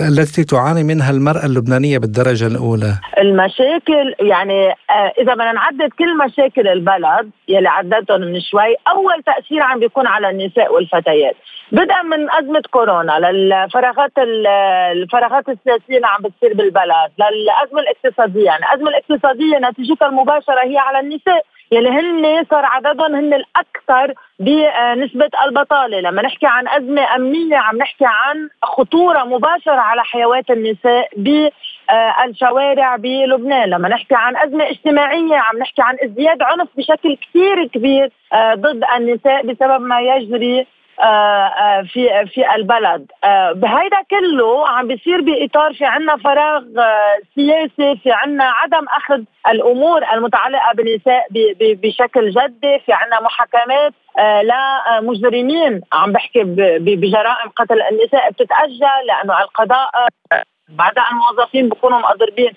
التي 0.00 0.44
تعاني 0.44 0.84
منها 0.84 1.10
المرأة 1.10 1.46
اللبنانية 1.46 1.98
بالدرجة 1.98 2.46
الأولى؟ 2.46 2.94
المشاكل 3.18 4.14
يعني 4.20 4.68
آه، 4.68 5.12
إذا 5.20 5.34
بدنا 5.34 5.52
نعدد 5.52 5.90
كل 5.98 6.18
مشاكل 6.26 6.68
البلد 6.68 7.30
يلي 7.48 7.68
عددتهم 7.68 8.20
من 8.20 8.40
شوي 8.40 8.76
أول 8.88 9.22
تأثير 9.22 9.62
عم 9.62 9.80
بيكون 9.80 10.06
على 10.06 10.30
النساء 10.30 10.74
والفتيات. 10.74 11.36
بدءا 11.72 12.02
من 12.02 12.30
أزمة 12.32 12.62
كورونا 12.70 13.12
للفراغات 13.12 14.12
الفراغات 14.18 15.48
السياسية 15.48 15.96
اللي 15.96 16.06
عم 16.06 16.22
بتصير 16.22 16.54
بالبلد 16.54 17.10
للأزمة 17.18 17.80
الاقتصادية. 17.80 18.44
يعني 18.44 18.64
الأزمة 18.66 18.88
الاقتصادية 18.88 19.58
نتيجتها 19.58 20.08
المباشرة 20.08 20.60
هي 20.64 20.78
على 20.78 21.00
النساء. 21.00 21.44
يلي 21.72 21.88
هن 21.88 22.44
صار 22.50 22.64
عددهم 22.64 23.14
هن 23.14 23.34
الأكثر 23.34 24.14
بنسبة 24.38 25.30
البطالة، 25.46 26.00
لما 26.00 26.22
نحكي 26.22 26.46
عن 26.46 26.68
أزمة 26.68 27.14
أمنية 27.16 27.56
عم 27.56 27.76
نحكي 27.76 28.04
عن 28.04 28.48
خطورة 28.62 29.24
مباشرة 29.24 29.80
على 29.80 30.04
حيوات 30.04 30.50
النساء 30.50 31.08
بالشوارع 32.26 32.96
بلبنان، 32.96 33.68
لما 33.68 33.88
نحكي 33.88 34.14
عن 34.14 34.36
أزمة 34.36 34.70
اجتماعية 34.70 35.36
عم 35.36 35.58
نحكي 35.58 35.82
عن 35.82 35.96
ازدياد 36.04 36.42
عنف 36.42 36.68
بشكل 36.76 37.16
كثير 37.16 37.66
كبير 37.66 38.10
آه، 38.32 38.54
ضد 38.54 38.84
النساء 38.96 39.46
بسبب 39.46 39.80
ما 39.80 40.00
يجري 40.00 40.66
في 41.92 42.26
في 42.34 42.54
البلد. 42.54 43.06
بهيدا 43.54 44.02
كله 44.10 44.68
عم 44.68 44.86
بيصير 44.88 45.20
بإطار 45.20 45.74
في 45.74 45.84
عنا 45.84 46.16
فراغ 46.16 46.62
سياسي 47.34 47.96
في 48.02 48.12
عنا 48.12 48.44
عدم 48.44 48.86
أخذ 48.88 49.22
الأمور 49.48 50.02
المتعلقة 50.12 50.72
بالنساء 50.74 51.26
بشكل 51.60 52.30
جدي 52.30 52.78
في 52.86 52.92
عنا 52.92 53.20
محاكمات 53.20 53.92
لمجرمين 54.42 55.80
عم 55.92 56.12
بحكي 56.12 56.42
بجرائم 56.78 57.48
قتل 57.56 57.82
النساء 57.82 58.30
بتتأجل 58.30 59.06
لأنه 59.06 59.42
القضاء 59.42 59.90
بعدها 60.68 61.10
الموظفين 61.10 61.68
بيكونوا 61.68 61.98
مقدربين. 61.98 62.52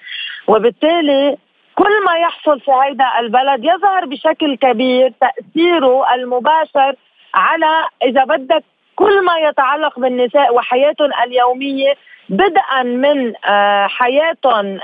وبالتالي 0.48 1.38
كل 1.76 2.04
ما 2.06 2.16
يحصل 2.18 2.60
في 2.60 2.72
هيدا 2.72 3.20
البلد 3.20 3.64
يظهر 3.64 4.06
بشكل 4.06 4.58
كبير 4.58 5.14
تأثيره 5.22 6.14
المباشر 6.14 6.96
على 7.34 7.88
إذا 8.04 8.24
بدك 8.24 8.64
كل 8.96 9.26
ما 9.26 9.38
يتعلق 9.38 10.00
بالنساء 10.00 10.56
وحياتهم 10.56 11.10
اليومية 11.24 11.94
بدءا 12.30 12.84
من 12.84 13.34
آه، 13.46 13.88
حياتهم 13.88 14.80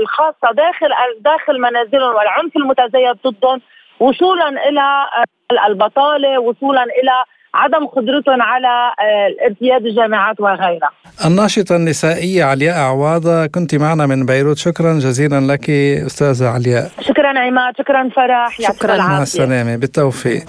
الخاصة 0.00 0.52
داخل 0.52 0.88
داخل 1.20 1.60
منازلهم 1.60 2.14
والعنف 2.14 2.56
المتزايد 2.56 3.16
ضدهم 3.26 3.60
وصولا 4.00 4.48
إلى 4.48 5.06
آه، 5.16 5.66
البطالة 5.66 6.38
وصولا 6.38 6.82
إلى 6.82 7.24
عدم 7.54 7.86
قدرتهم 7.86 8.42
على 8.42 8.68
آه، 8.68 9.46
ارتياد 9.48 9.86
الجامعات 9.86 10.40
وغيرها. 10.40 10.90
الناشطة 11.26 11.76
النسائية 11.76 12.44
علياء 12.44 12.78
عواضة 12.78 13.46
كنت 13.46 13.74
معنا 13.74 14.06
من 14.06 14.26
بيروت. 14.26 14.56
شكرا 14.56 14.92
جزيلا 14.92 15.40
لك 15.52 15.70
أستاذة 15.70 16.48
علياء. 16.48 16.90
شكرا 17.00 17.38
عماد 17.38 17.74
شكرا 17.78 18.08
فرح 18.16 18.60
شكرا 18.60 18.96
مع 18.96 19.22
السلامة. 19.22 19.76
بالتوفيق. 19.76 20.44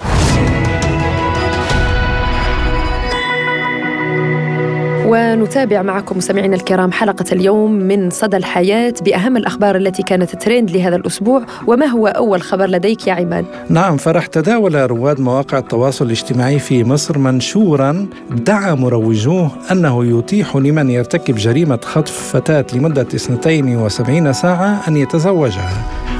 ونتابع 5.12 5.82
معكم 5.82 6.16
مستمعينا 6.16 6.56
الكرام 6.56 6.92
حلقة 6.92 7.24
اليوم 7.32 7.72
من 7.72 8.10
صدى 8.10 8.36
الحياة 8.36 8.94
بأهم 9.02 9.36
الأخبار 9.36 9.76
التي 9.76 10.02
كانت 10.02 10.36
ترند 10.36 10.70
لهذا 10.70 10.96
الأسبوع 10.96 11.42
وما 11.66 11.86
هو 11.86 12.06
أول 12.06 12.42
خبر 12.42 12.66
لديك 12.66 13.06
يا 13.06 13.12
عماد؟ 13.12 13.44
نعم 13.68 13.96
فرح 13.96 14.26
تداول 14.26 14.90
رواد 14.90 15.20
مواقع 15.20 15.58
التواصل 15.58 16.06
الاجتماعي 16.06 16.58
في 16.58 16.84
مصر 16.84 17.18
منشورا 17.18 18.06
ادعى 18.30 18.74
مروجوه 18.74 19.50
أنه 19.72 20.18
يتيح 20.18 20.56
لمن 20.56 20.90
يرتكب 20.90 21.34
جريمة 21.34 21.78
خطف 21.84 22.36
فتاة 22.36 22.66
لمدة 22.74 23.02
72 23.02 24.32
ساعة 24.32 24.88
أن 24.88 24.96
يتزوجها 24.96 25.72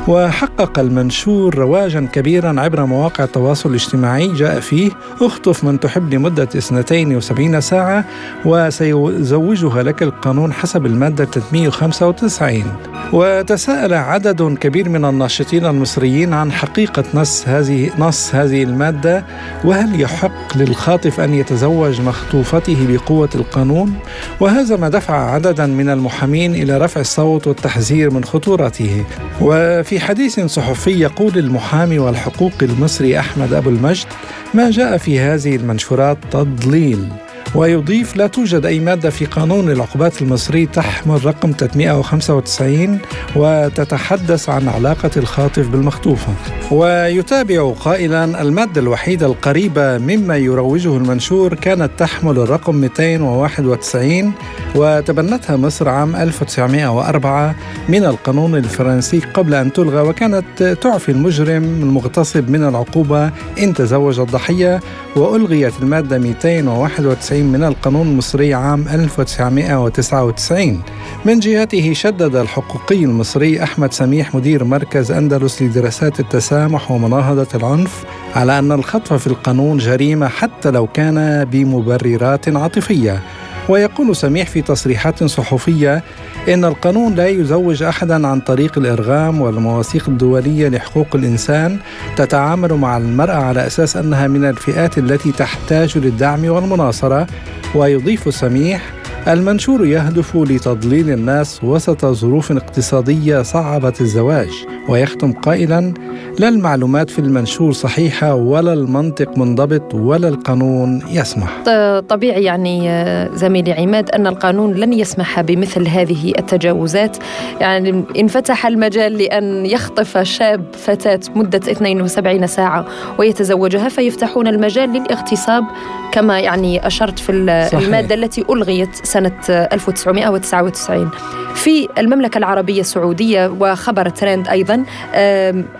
وحقق 0.09 0.79
المنشور 0.79 1.55
رواجا 1.55 2.09
كبيرا 2.13 2.61
عبر 2.61 2.85
مواقع 2.85 3.25
التواصل 3.25 3.69
الاجتماعي. 3.69 4.33
جاء 4.33 4.61
فيه 4.61 4.91
أخطف 5.21 5.65
من 5.65 5.81
تحب 5.81 6.15
لمدة 6.15 6.49
72 6.57 7.61
ساعة 7.61 8.05
وسيزوجها 8.45 9.83
لك 9.83 10.03
القانون 10.03 10.53
حسب 10.53 10.87
المادة 10.87 11.25
395 11.25 12.65
وتساءل 13.13 13.95
عدد 13.95 14.43
كبير 14.43 14.89
من 14.89 15.05
الناشطين 15.05 15.67
المصريين 15.67 16.33
عن 16.33 16.53
حقيقة 16.53 17.05
نص 17.15 17.49
هذه 17.49 17.91
نص 17.99 18.35
هذه 18.35 18.63
المادة 18.63 19.25
وهل 19.65 20.01
يحق 20.01 20.57
للخاطف 20.57 21.21
أن 21.21 21.35
يتزوج 21.35 22.01
مخطوفته 22.01 22.87
بقوة 22.89 23.29
القانون؟ 23.35 23.95
وهذا 24.41 24.77
ما 24.77 24.89
دفع 24.89 25.31
عددا 25.31 25.67
من 25.67 25.89
المحامين 25.89 26.55
إلى 26.55 26.79
رفع 26.79 27.01
الصوت 27.01 27.47
والتحذير 27.47 28.11
من 28.11 28.25
خطورته. 28.25 29.05
وفي 29.41 29.92
حديث 30.01 30.41
صحفي 30.41 30.91
يقول 30.91 31.39
المحامي 31.39 31.99
والحقوقي 31.99 32.67
المصري 32.67 33.19
أحمد 33.19 33.53
أبو 33.53 33.71
المجد 33.71 34.07
ما 34.55 34.71
جاء 34.71 34.97
في 34.97 35.21
هذه 35.21 35.57
المنشورات 35.57 36.19
تضليل. 36.31 37.09
ويضيف 37.55 38.17
لا 38.17 38.27
توجد 38.27 38.67
أي 38.67 38.81
مادة 38.81 39.11
في 39.11 39.25
قانون 39.25 39.71
العقوبات 39.71 40.23
المصري 40.23 40.67
تحمل 40.67 41.25
رقم 41.27 41.53
395 41.59 42.99
وتتحدث 43.37 44.49
عن 44.49 44.69
علاقة 44.69 45.11
الخاطف 45.17 45.69
بالمخطوفة. 45.69 46.33
ويتابع 46.71 47.73
قائلا 47.73 48.43
المادة 48.43 48.81
الوحيدة 48.81 49.27
القريبة 49.27 49.99
مما 49.99 50.37
يروجه 50.37 50.97
المنشور 50.97 51.55
كانت 51.55 51.91
تحمل 51.99 52.39
الرقم 52.39 52.75
291 52.75 54.33
وتبنتها 54.75 55.57
مصر 55.57 55.89
عام 55.89 56.17
1904 56.17 57.55
من 57.89 58.05
القانون 58.05 58.55
الفرنسي 58.57 59.21
قبل 59.35 59.55
أن 59.55 59.73
تلغى 59.73 60.09
وكانت 60.09 60.79
تعفي 60.81 61.13
المجرم 61.13 61.63
المغتصب 61.65 62.51
من 62.51 62.65
العقوبة 62.69 63.31
إن 63.59 63.75
تزوج 63.75 64.21
الضحية 64.21 64.81
وألغيت 65.17 65.73
المادة 65.83 66.19
291 66.19 67.32
من 67.41 67.65
القانون 67.65 68.09
المصري 68.09 68.55
عام 68.55 68.89
1999 68.89 70.83
من 71.25 71.41
جهته 71.41 71.93
شدد 71.93 72.37
الحقوقي 72.37 73.05
المصري 73.05 73.63
أحمد 73.63 73.93
سميح 73.93 74.35
مدير 74.35 74.65
مركز 74.65 75.13
أندلس 75.13 75.63
لدراسات 75.63 76.21
التسامح 76.21 76.91
ومناهضة 76.91 77.47
العنف 77.55 78.05
على 78.35 78.59
أن 78.59 78.73
الخطف 78.73 79.13
في 79.13 79.27
القانون 79.27 79.79
جريمة 79.79 80.29
حتى 80.29 80.71
لو 80.71 80.87
كان 80.87 81.45
بمبررات 81.45 82.57
عاطفية. 82.57 83.23
ويقول 83.69 84.17
سميح 84.17 84.49
في 84.49 84.63
تصريحات 84.63 85.25
صحفية 85.25 86.03
إن 86.49 86.65
القانون 86.65 87.15
لا 87.15 87.29
يزوج 87.29 87.83
أحدا 87.83 88.27
عن 88.27 88.41
طريق 88.41 88.79
الإرغام 88.79 89.41
والمواثيق 89.41 90.09
الدولية 90.09 90.69
لحقوق 90.69 91.07
الإنسان 91.15 91.79
تتعامل 92.17 92.73
مع 92.75 92.97
المرأة 92.97 93.35
على 93.35 93.67
أساس 93.67 93.97
أنها 93.97 94.29
من 94.29 94.45
الفئات 94.45 94.99
التي 94.99 95.33
تحتاج 95.33 95.99
للدعم 95.99 96.45
والمناصرة 96.45 97.27
ويضيف 97.75 98.35
سميح 98.35 98.83
المنشور 99.29 99.87
يهدف 99.87 100.37
لتضليل 100.37 101.11
الناس 101.11 101.65
وسط 101.65 102.07
ظروف 102.07 102.53
اقتصادية 102.53 103.43
صعبت 103.43 104.01
الزواج 104.01 104.49
ويختم 104.89 105.33
قائلا 105.33 105.95
لا 106.39 106.49
المعلومات 106.49 107.11
في 107.11 107.19
المنشور 107.19 107.73
صحيحة 107.73 108.35
ولا 108.35 108.73
المنطق 108.73 109.39
منضبط 109.39 109.95
ولا 109.95 110.29
القانون 110.29 111.03
يسمح 111.11 111.63
طبيعي 112.09 112.45
يعني 112.45 112.89
زميلي 113.35 113.73
عماد 113.73 114.11
أن 114.11 114.27
القانون 114.27 114.75
لن 114.75 114.93
يسمح 114.93 115.41
بمثل 115.41 115.89
هذه 115.89 116.33
التجاوزات 116.39 117.17
يعني 117.61 118.05
انفتح 118.19 118.67
المجال 118.67 119.19
لأن 119.19 119.67
يخطف 119.67 120.19
شاب 120.19 120.65
فتاة 120.73 121.21
مدة 121.37 121.73
72 121.73 122.47
ساعة 122.47 122.87
ويتزوجها 123.19 123.89
فيفتحون 123.89 124.47
المجال 124.47 124.91
للاغتصاب 124.93 125.65
كما 126.13 126.41
يعني 126.41 126.87
أشرت 126.87 127.19
في 127.19 127.67
صحيح. 127.73 127.85
المادة 127.87 128.15
التي 128.15 128.45
ألغيت 128.51 129.07
سنة 129.13 129.39
1999 129.49 131.11
في 131.55 131.89
المملكة 131.99 132.39
العربية 132.39 132.81
السعودية 132.81 133.47
وخبر 133.61 134.09
ترند 134.09 134.49
أيضا 134.49 134.85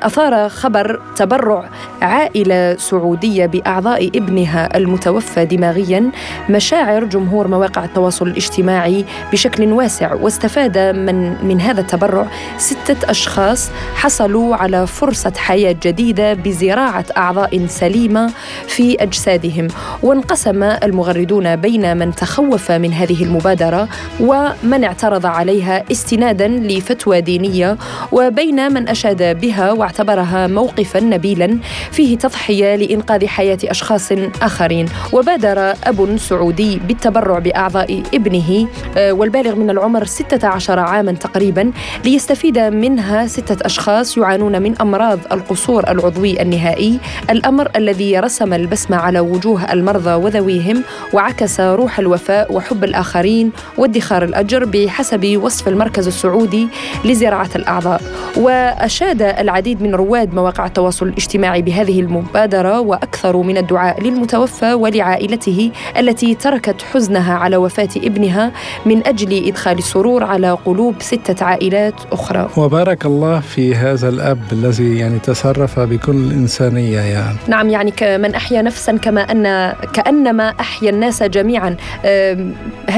أثار 0.03 0.49
خبر 0.49 1.01
تبرع 1.17 1.65
عائلة 2.03 2.77
سعودية 2.77 3.47
بأعضاء 3.47 4.09
ابنها 4.09 4.77
المتوفى 4.77 5.45
دماغيا. 5.45 6.11
مشاعر 6.51 7.05
جمهور 7.05 7.49
مواقع 7.49 7.85
التواصل 7.85 8.27
الاجتماعي 8.27 9.05
بشكل 9.33 9.73
واسع 9.73 10.15
واستفاد 10.15 10.79
من 10.79 11.45
من 11.45 11.61
هذا 11.61 11.81
التبرع 11.81 12.27
ستة 12.59 13.11
أشخاص 13.11 13.71
حصلوا 13.95 14.57
على 14.57 14.87
فرصة 14.87 15.33
حياة 15.37 15.77
جديدة 15.83 16.35
بزراعة 16.35 17.05
أعضاء 17.17 17.67
سليمة 17.67 18.33
في 18.67 19.03
أجسادهم. 19.03 19.69
وانقسم 20.03 20.63
المغردون 20.63 21.57
بين 21.57 21.97
من 21.97 22.15
تخوف 22.15 22.71
من 22.71 22.93
هذه 22.93 23.22
المبادرة 23.23 23.89
ومن 24.21 24.85
اعترض 24.85 25.27
عليها 25.27 25.85
استنادا 25.93 26.49
لفتوى 26.49 27.21
دينية 27.21 27.77
وبين 28.13 28.73
من 28.73 28.89
أشاد 28.89 29.41
بها 29.41 29.73
واعتبرها 29.73 30.47
موقفا 30.47 31.01
نبيلا 31.01 31.59
فيه 31.91 32.19
تضحية 32.19 32.77
لإنقاذ 32.77 33.27
حياة 33.27 33.59
أشخاص 33.65 34.13
آخرين. 34.43 34.87
وبادر 35.13 35.75
أب 35.85 36.17
سعودي 36.17 36.81
بالتبرع 36.89 37.39
بأعضاء 37.39 38.03
ابنه 38.15 38.67
آه، 38.97 39.13
والبالغ 39.13 39.55
من 39.55 39.71
العمر 39.71 40.05
16 40.05 40.79
عاما 40.79 41.13
تقريبا 41.13 41.73
ليستفيد 42.05 42.59
منها 42.59 43.27
ستة 43.27 43.67
أشخاص 43.67 44.17
يعانون 44.19 44.63
من 44.63 44.81
أمراض 44.81 45.19
القصور 45.33 45.91
العضوي 45.91 46.43
النهائي. 46.43 47.01
الأمر 47.31 47.71
الذي 47.77 48.19
رسم 48.19 48.53
البسمة 48.53 48.97
على 48.97 49.21
وجوه 49.21 49.73
المرضى 49.73 50.15
وذويهم 50.15 50.83
وعكس 51.13 51.61
روح 51.61 51.99
الوفاء 51.99 52.53
وحب 52.53 52.85
الآخرين. 52.85 53.12
الآخرين 53.13 53.53
وادخار 53.79 54.25
الأجر 54.25 54.65
بحسب 54.65 55.39
وصف 55.43 55.69
المركز 55.69 56.07
السعودي 56.07 56.69
لزراعة 57.05 57.51
الأعضاء. 57.57 58.01
وأشاد 58.37 59.23
العديد 59.23 59.83
من 59.83 59.95
رواد 59.95 60.35
مواقع 60.35 60.67
التواصل 60.67 61.07
الاجتماعي 61.09 61.63
بهذه 61.63 62.01
المبادرة 62.01 62.81
وأكثروا 62.81 63.45
من 63.45 63.57
الدعاء 63.59 64.03
للمتوفى 64.03 64.75
ولعائلته 64.75 65.71
التي 65.99 66.35
تركت 66.35 66.83
حزنها 66.83 67.35
على 67.35 67.57
وفاة 67.57 67.89
ابنها 67.97 68.53
من 68.87 69.07
أجل 69.07 69.47
إدخال 69.47 69.79
السرور 69.79 70.25
على 70.25 70.51
قلوب 70.51 70.95
ستة 70.99 71.45
عائلات 71.45 71.95
أخرى. 72.13 72.49
وبارك 72.57 73.07
الله 73.07 73.41
في 73.41 73.75
هذا 73.75 74.09
الأب 74.09 74.41
الذي 74.53 74.99
يعني 74.99 75.19
تصرف 75.19 75.81
بكل 75.81 76.33
إنسانية 76.33 77.01
يعني. 77.01 77.37
نعم 77.49 77.69
يعني 77.69 77.91
كمن 77.91 78.35
أحيا 78.35 78.63
نفسا 78.63 78.97
كما 78.97 79.21
أن 79.21 79.73
كأنما 79.95 80.55
أحيا 80.61 80.91
الناس 80.91 81.23
جميعا. 81.23 81.77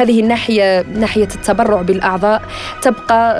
هذه 0.04 0.20
الناحية 0.20 0.84
ناحية 0.94 1.28
التبرع 1.34 1.82
بالأعضاء 1.82 2.42
تبقى 2.82 3.36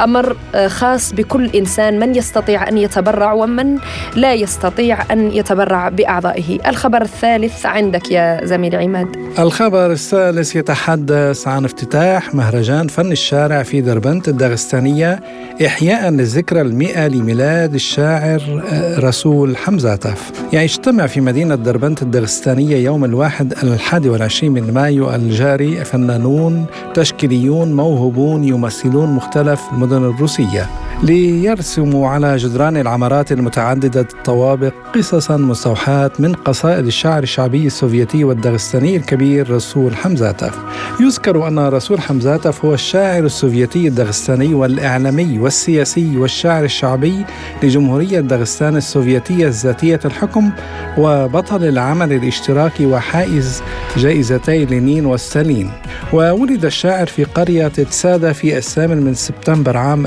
أمر 0.00 0.36
آه، 0.54 0.68
خاص 0.68 1.12
بكل 1.12 1.50
إنسان 1.54 1.98
من 1.98 2.14
يستطيع 2.14 2.68
أن 2.68 2.78
يتبرع 2.78 3.32
ومن 3.32 3.78
لا 4.16 4.34
يستطيع 4.34 5.12
أن 5.12 5.32
يتبرع 5.32 5.88
بأعضائه. 5.88 6.58
الخبر 6.68 7.02
الثالث 7.02 7.66
عندك 7.66 8.10
يا 8.10 8.40
زميل 8.44 8.76
عماد. 8.76 9.06
الخبر 9.38 9.90
الثالث 9.90 10.56
يتحدث 10.56 11.48
عن 11.48 11.64
افتتاح 11.64 12.34
مهرجان 12.34 12.88
فن 12.88 13.12
الشارع 13.12 13.62
في 13.62 13.80
دربنت 13.80 14.28
الداغستانية 14.28 15.20
إحياء 15.66 16.10
للذكرى 16.10 16.60
المئة 16.60 17.08
لميلاد 17.08 17.74
الشاعر 17.74 18.62
آه، 18.72 18.98
رسول 18.98 19.56
حمزاتف 19.56 20.32
يعني 20.52 20.64
اجتمع 20.64 21.06
في 21.06 21.20
مدينة 21.20 21.54
دربنت 21.54 22.02
الداغستانية 22.02 22.76
يوم 22.76 23.04
الواحد 23.04 23.54
الحادي 23.62 24.08
والعشرين 24.08 24.52
من 24.52 24.74
مايو 24.74 25.14
الجاري 25.14 25.69
فنانون 25.76 26.66
تشكيليون 26.94 27.72
موهوبون 27.72 28.44
يمثلون 28.44 29.14
مختلف 29.14 29.60
المدن 29.72 30.04
الروسية. 30.04 30.89
ليرسموا 31.02 32.08
على 32.08 32.36
جدران 32.36 32.76
العمارات 32.76 33.32
المتعددة 33.32 34.00
الطوابق 34.00 34.72
قصصا 34.94 35.36
مستوحاة 35.36 36.10
من 36.18 36.32
قصائد 36.32 36.86
الشعر 36.86 37.22
الشعبي 37.22 37.66
السوفيتي 37.66 38.24
والدغستاني 38.24 38.96
الكبير 38.96 39.50
رسول 39.50 39.96
حمزاتف. 39.96 40.58
يذكر 41.00 41.48
أن 41.48 41.58
رسول 41.58 42.00
حمزاتف 42.00 42.64
هو 42.64 42.74
الشاعر 42.74 43.24
السوفيتي 43.24 43.88
الدغستاني 43.88 44.54
والإعلامي 44.54 45.38
والسياسي 45.38 46.16
والشاعر 46.16 46.64
الشعبي 46.64 47.24
لجمهورية 47.62 48.20
دغستان 48.20 48.76
السوفيتية 48.76 49.46
الذاتية 49.46 50.00
الحكم 50.04 50.50
وبطل 50.98 51.64
العمل 51.64 52.12
الاشتراكي 52.12 52.86
وحائز 52.86 53.62
جائزتي 53.96 54.64
لينين 54.64 55.06
وستالين 55.06 55.70
وولد 56.12 56.64
الشاعر 56.64 57.06
في 57.06 57.24
قرية 57.24 57.68
تسادا 57.68 58.32
في 58.32 58.56
الثامن 58.56 59.02
من 59.02 59.14
سبتمبر 59.14 59.76
عام 59.76 60.06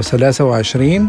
1923 0.00 1.08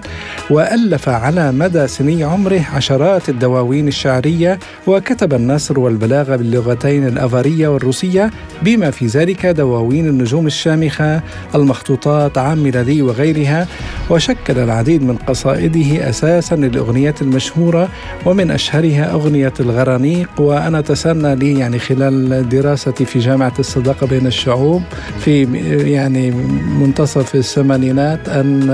وألف 0.49 1.09
على 1.09 1.51
مدى 1.51 1.87
سني 1.87 2.23
عمره 2.23 2.65
عشرات 2.73 3.29
الدواوين 3.29 3.87
الشعرية 3.87 4.59
وكتب 4.87 5.33
النثر 5.33 5.79
والبلاغة 5.79 6.35
باللغتين 6.35 7.07
الأفارية 7.07 7.67
والروسية 7.67 8.31
بما 8.61 8.91
في 8.91 9.05
ذلك 9.05 9.45
دواوين 9.45 10.07
النجوم 10.07 10.47
الشامخة 10.47 11.21
المخطوطات 11.55 12.37
عام 12.37 12.63
ميلادي 12.63 13.01
وغيرها 13.01 13.67
وشكل 14.09 14.59
العديد 14.59 15.03
من 15.03 15.15
قصائده 15.15 16.09
أساسا 16.09 16.55
للأغنيات 16.55 17.21
المشهورة 17.21 17.89
ومن 18.25 18.51
أشهرها 18.51 19.11
أغنية 19.11 19.53
الغرانيق 19.59 20.29
وأنا 20.37 20.81
تسنى 20.81 21.35
لي 21.35 21.59
يعني 21.59 21.79
خلال 21.79 22.49
دراستي 22.49 23.05
في 23.05 23.19
جامعة 23.19 23.53
الصداقة 23.59 24.07
بين 24.07 24.27
الشعوب 24.27 24.81
في 25.19 25.43
يعني 25.91 26.31
منتصف 26.79 27.35
الثمانينات 27.35 28.29
أن 28.29 28.69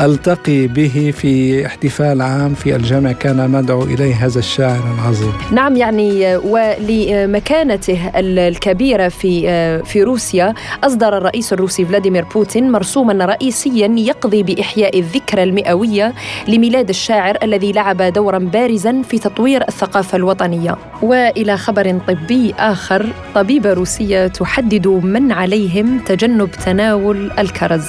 ألتقي 0.00 0.66
به 0.66 1.12
في 1.16 1.66
احتفال 1.66 2.22
عام 2.22 2.54
في 2.54 2.76
الجامع. 2.76 3.12
كان 3.12 3.50
مدعو 3.50 3.82
إليه 3.82 4.14
هذا 4.14 4.38
الشاعر 4.38 4.82
العظيم. 4.98 5.32
نعم 5.52 5.76
يعني 5.76 6.36
ولمكانته 6.36 8.10
الكبيرة 8.14 9.08
في 9.08 9.82
في 9.84 10.02
روسيا 10.02 10.54
أصدر 10.84 11.16
الرئيس 11.16 11.52
الروسي 11.52 11.84
فلاديمير 11.84 12.24
بوتين 12.24 12.72
مرسوما 12.72 13.24
رئيسيا 13.24 13.86
يقضي 13.98 14.42
بإحياء 14.42 14.98
الذكرى 14.98 15.42
المئوية 15.42 16.14
لميلاد 16.48 16.88
الشاعر 16.88 17.38
الذي 17.42 17.72
لعب 17.72 18.02
دورا 18.02 18.38
بارزا 18.38 19.02
في 19.02 19.18
تطوير 19.18 19.62
الثقافة 19.68 20.16
الوطنية. 20.16 20.76
وإلى 21.02 21.56
خبر 21.56 21.98
طبي 22.08 22.54
آخر 22.58 23.06
طبيبة 23.34 23.72
روسية 23.72 24.26
تحدد 24.26 24.88
من 24.88 25.32
عليهم 25.32 25.98
تجنب 25.98 26.50
تناول 26.50 27.30
الكرز. 27.38 27.86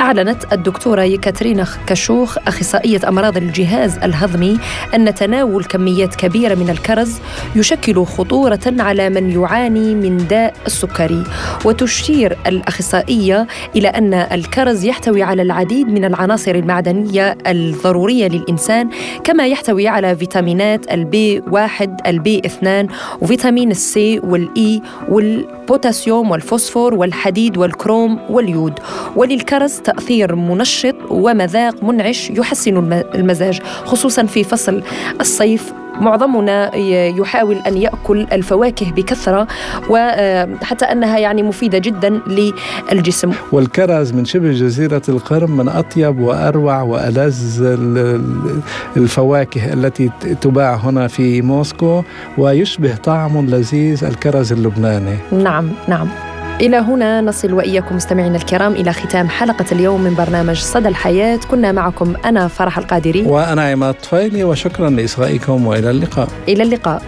أعلنت 0.00 0.44
الدكتورة 0.76 1.02
يكاترينا 1.02 1.66
كشوخ 1.86 2.38
أخصائية 2.46 3.00
أمراض 3.08 3.36
الجهاز 3.36 3.98
الهضمي 3.98 4.58
أن 4.94 5.14
تناول 5.14 5.64
كميات 5.64 6.14
كبيرة 6.14 6.54
من 6.54 6.70
الكرز 6.70 7.18
يشكل 7.56 8.04
خطورة 8.04 8.60
على 8.66 9.10
من 9.10 9.30
يعاني 9.30 9.94
من 9.94 10.26
داء 10.26 10.54
السكري. 10.66 11.24
وتشير 11.64 12.36
الأخصائية 12.46 13.46
إلى 13.76 13.88
أن 13.88 14.14
الكرز 14.14 14.84
يحتوي 14.84 15.22
على 15.22 15.42
العديد 15.42 15.88
من 15.88 16.04
العناصر 16.04 16.54
المعدنية 16.54 17.38
الضرورية 17.46 18.28
للإنسان 18.28 18.90
كما 19.24 19.46
يحتوي 19.46 19.88
على 19.88 20.16
فيتامينات 20.16 20.92
البي 20.92 21.42
واحد 21.50 22.00
البي 22.06 22.42
اثنان 22.46 22.88
وفيتامين 23.20 23.70
السي 23.70 24.18
والاي 24.18 24.82
والبوتاسيوم 25.66 26.30
والفوسفور 26.30 26.94
والحديد 26.94 27.56
والكروم 27.56 28.18
واليود. 28.30 28.72
وللكرز 29.16 29.80
تأثير 29.80 30.34
منشط 30.34 30.94
ومذاق 31.10 31.84
منعش 31.84 32.30
يحسن 32.30 32.92
المزاج 33.14 33.60
خصوصا 33.62 34.26
في 34.26 34.44
فصل 34.44 34.82
الصيف. 35.20 35.72
معظمنا 36.00 36.76
يحاول 37.18 37.56
أن 37.56 37.76
يأكل 37.76 38.26
الفواكه 38.32 38.92
بكثرة 38.92 39.46
وحتى 39.90 40.84
أنها 40.84 41.18
يعني 41.18 41.42
مفيدة 41.42 41.78
جدا 41.78 42.20
للجسم. 42.92 43.32
والكرز 43.52 44.12
من 44.12 44.24
شبه 44.24 44.50
جزيرة 44.52 45.02
القرم 45.08 45.56
من 45.56 45.68
أطيب 45.68 46.20
وأروع 46.20 46.82
وألذ 46.82 47.62
الفواكه 48.96 49.72
التي 49.72 50.10
تباع 50.40 50.74
هنا 50.74 51.06
في 51.06 51.42
موسكو 51.42 52.02
ويشبه 52.38 52.96
طعم 52.96 53.46
لذيذ 53.46 54.04
الكرز 54.04 54.52
اللبناني. 54.52 55.16
نعم 55.32 55.70
نعم. 55.88 56.08
إلى 56.60 56.76
هنا 56.76 57.20
نصل 57.20 57.52
وإياكم 57.52 57.96
مستمعينا 57.96 58.36
الكرام 58.36 58.72
إلى 58.72 58.92
ختام 58.92 59.28
حلقة 59.28 59.64
اليوم 59.72 60.00
من 60.00 60.14
برنامج 60.14 60.58
صدى 60.58 60.88
الحياة. 60.88 61.40
كنا 61.50 61.72
معكم 61.72 62.14
أنا 62.24 62.48
فرح 62.48 62.78
القادري. 62.78 63.22
وأنا 63.22 63.62
عماد 63.70 63.94
طفيلي 63.94 64.44
وشكرا 64.44 64.90
لإصغائكم 64.90 65.66
وإلى 65.66 65.90
اللقاء. 65.90 66.28
إلى 66.48 66.62
اللقاء. 66.62 67.02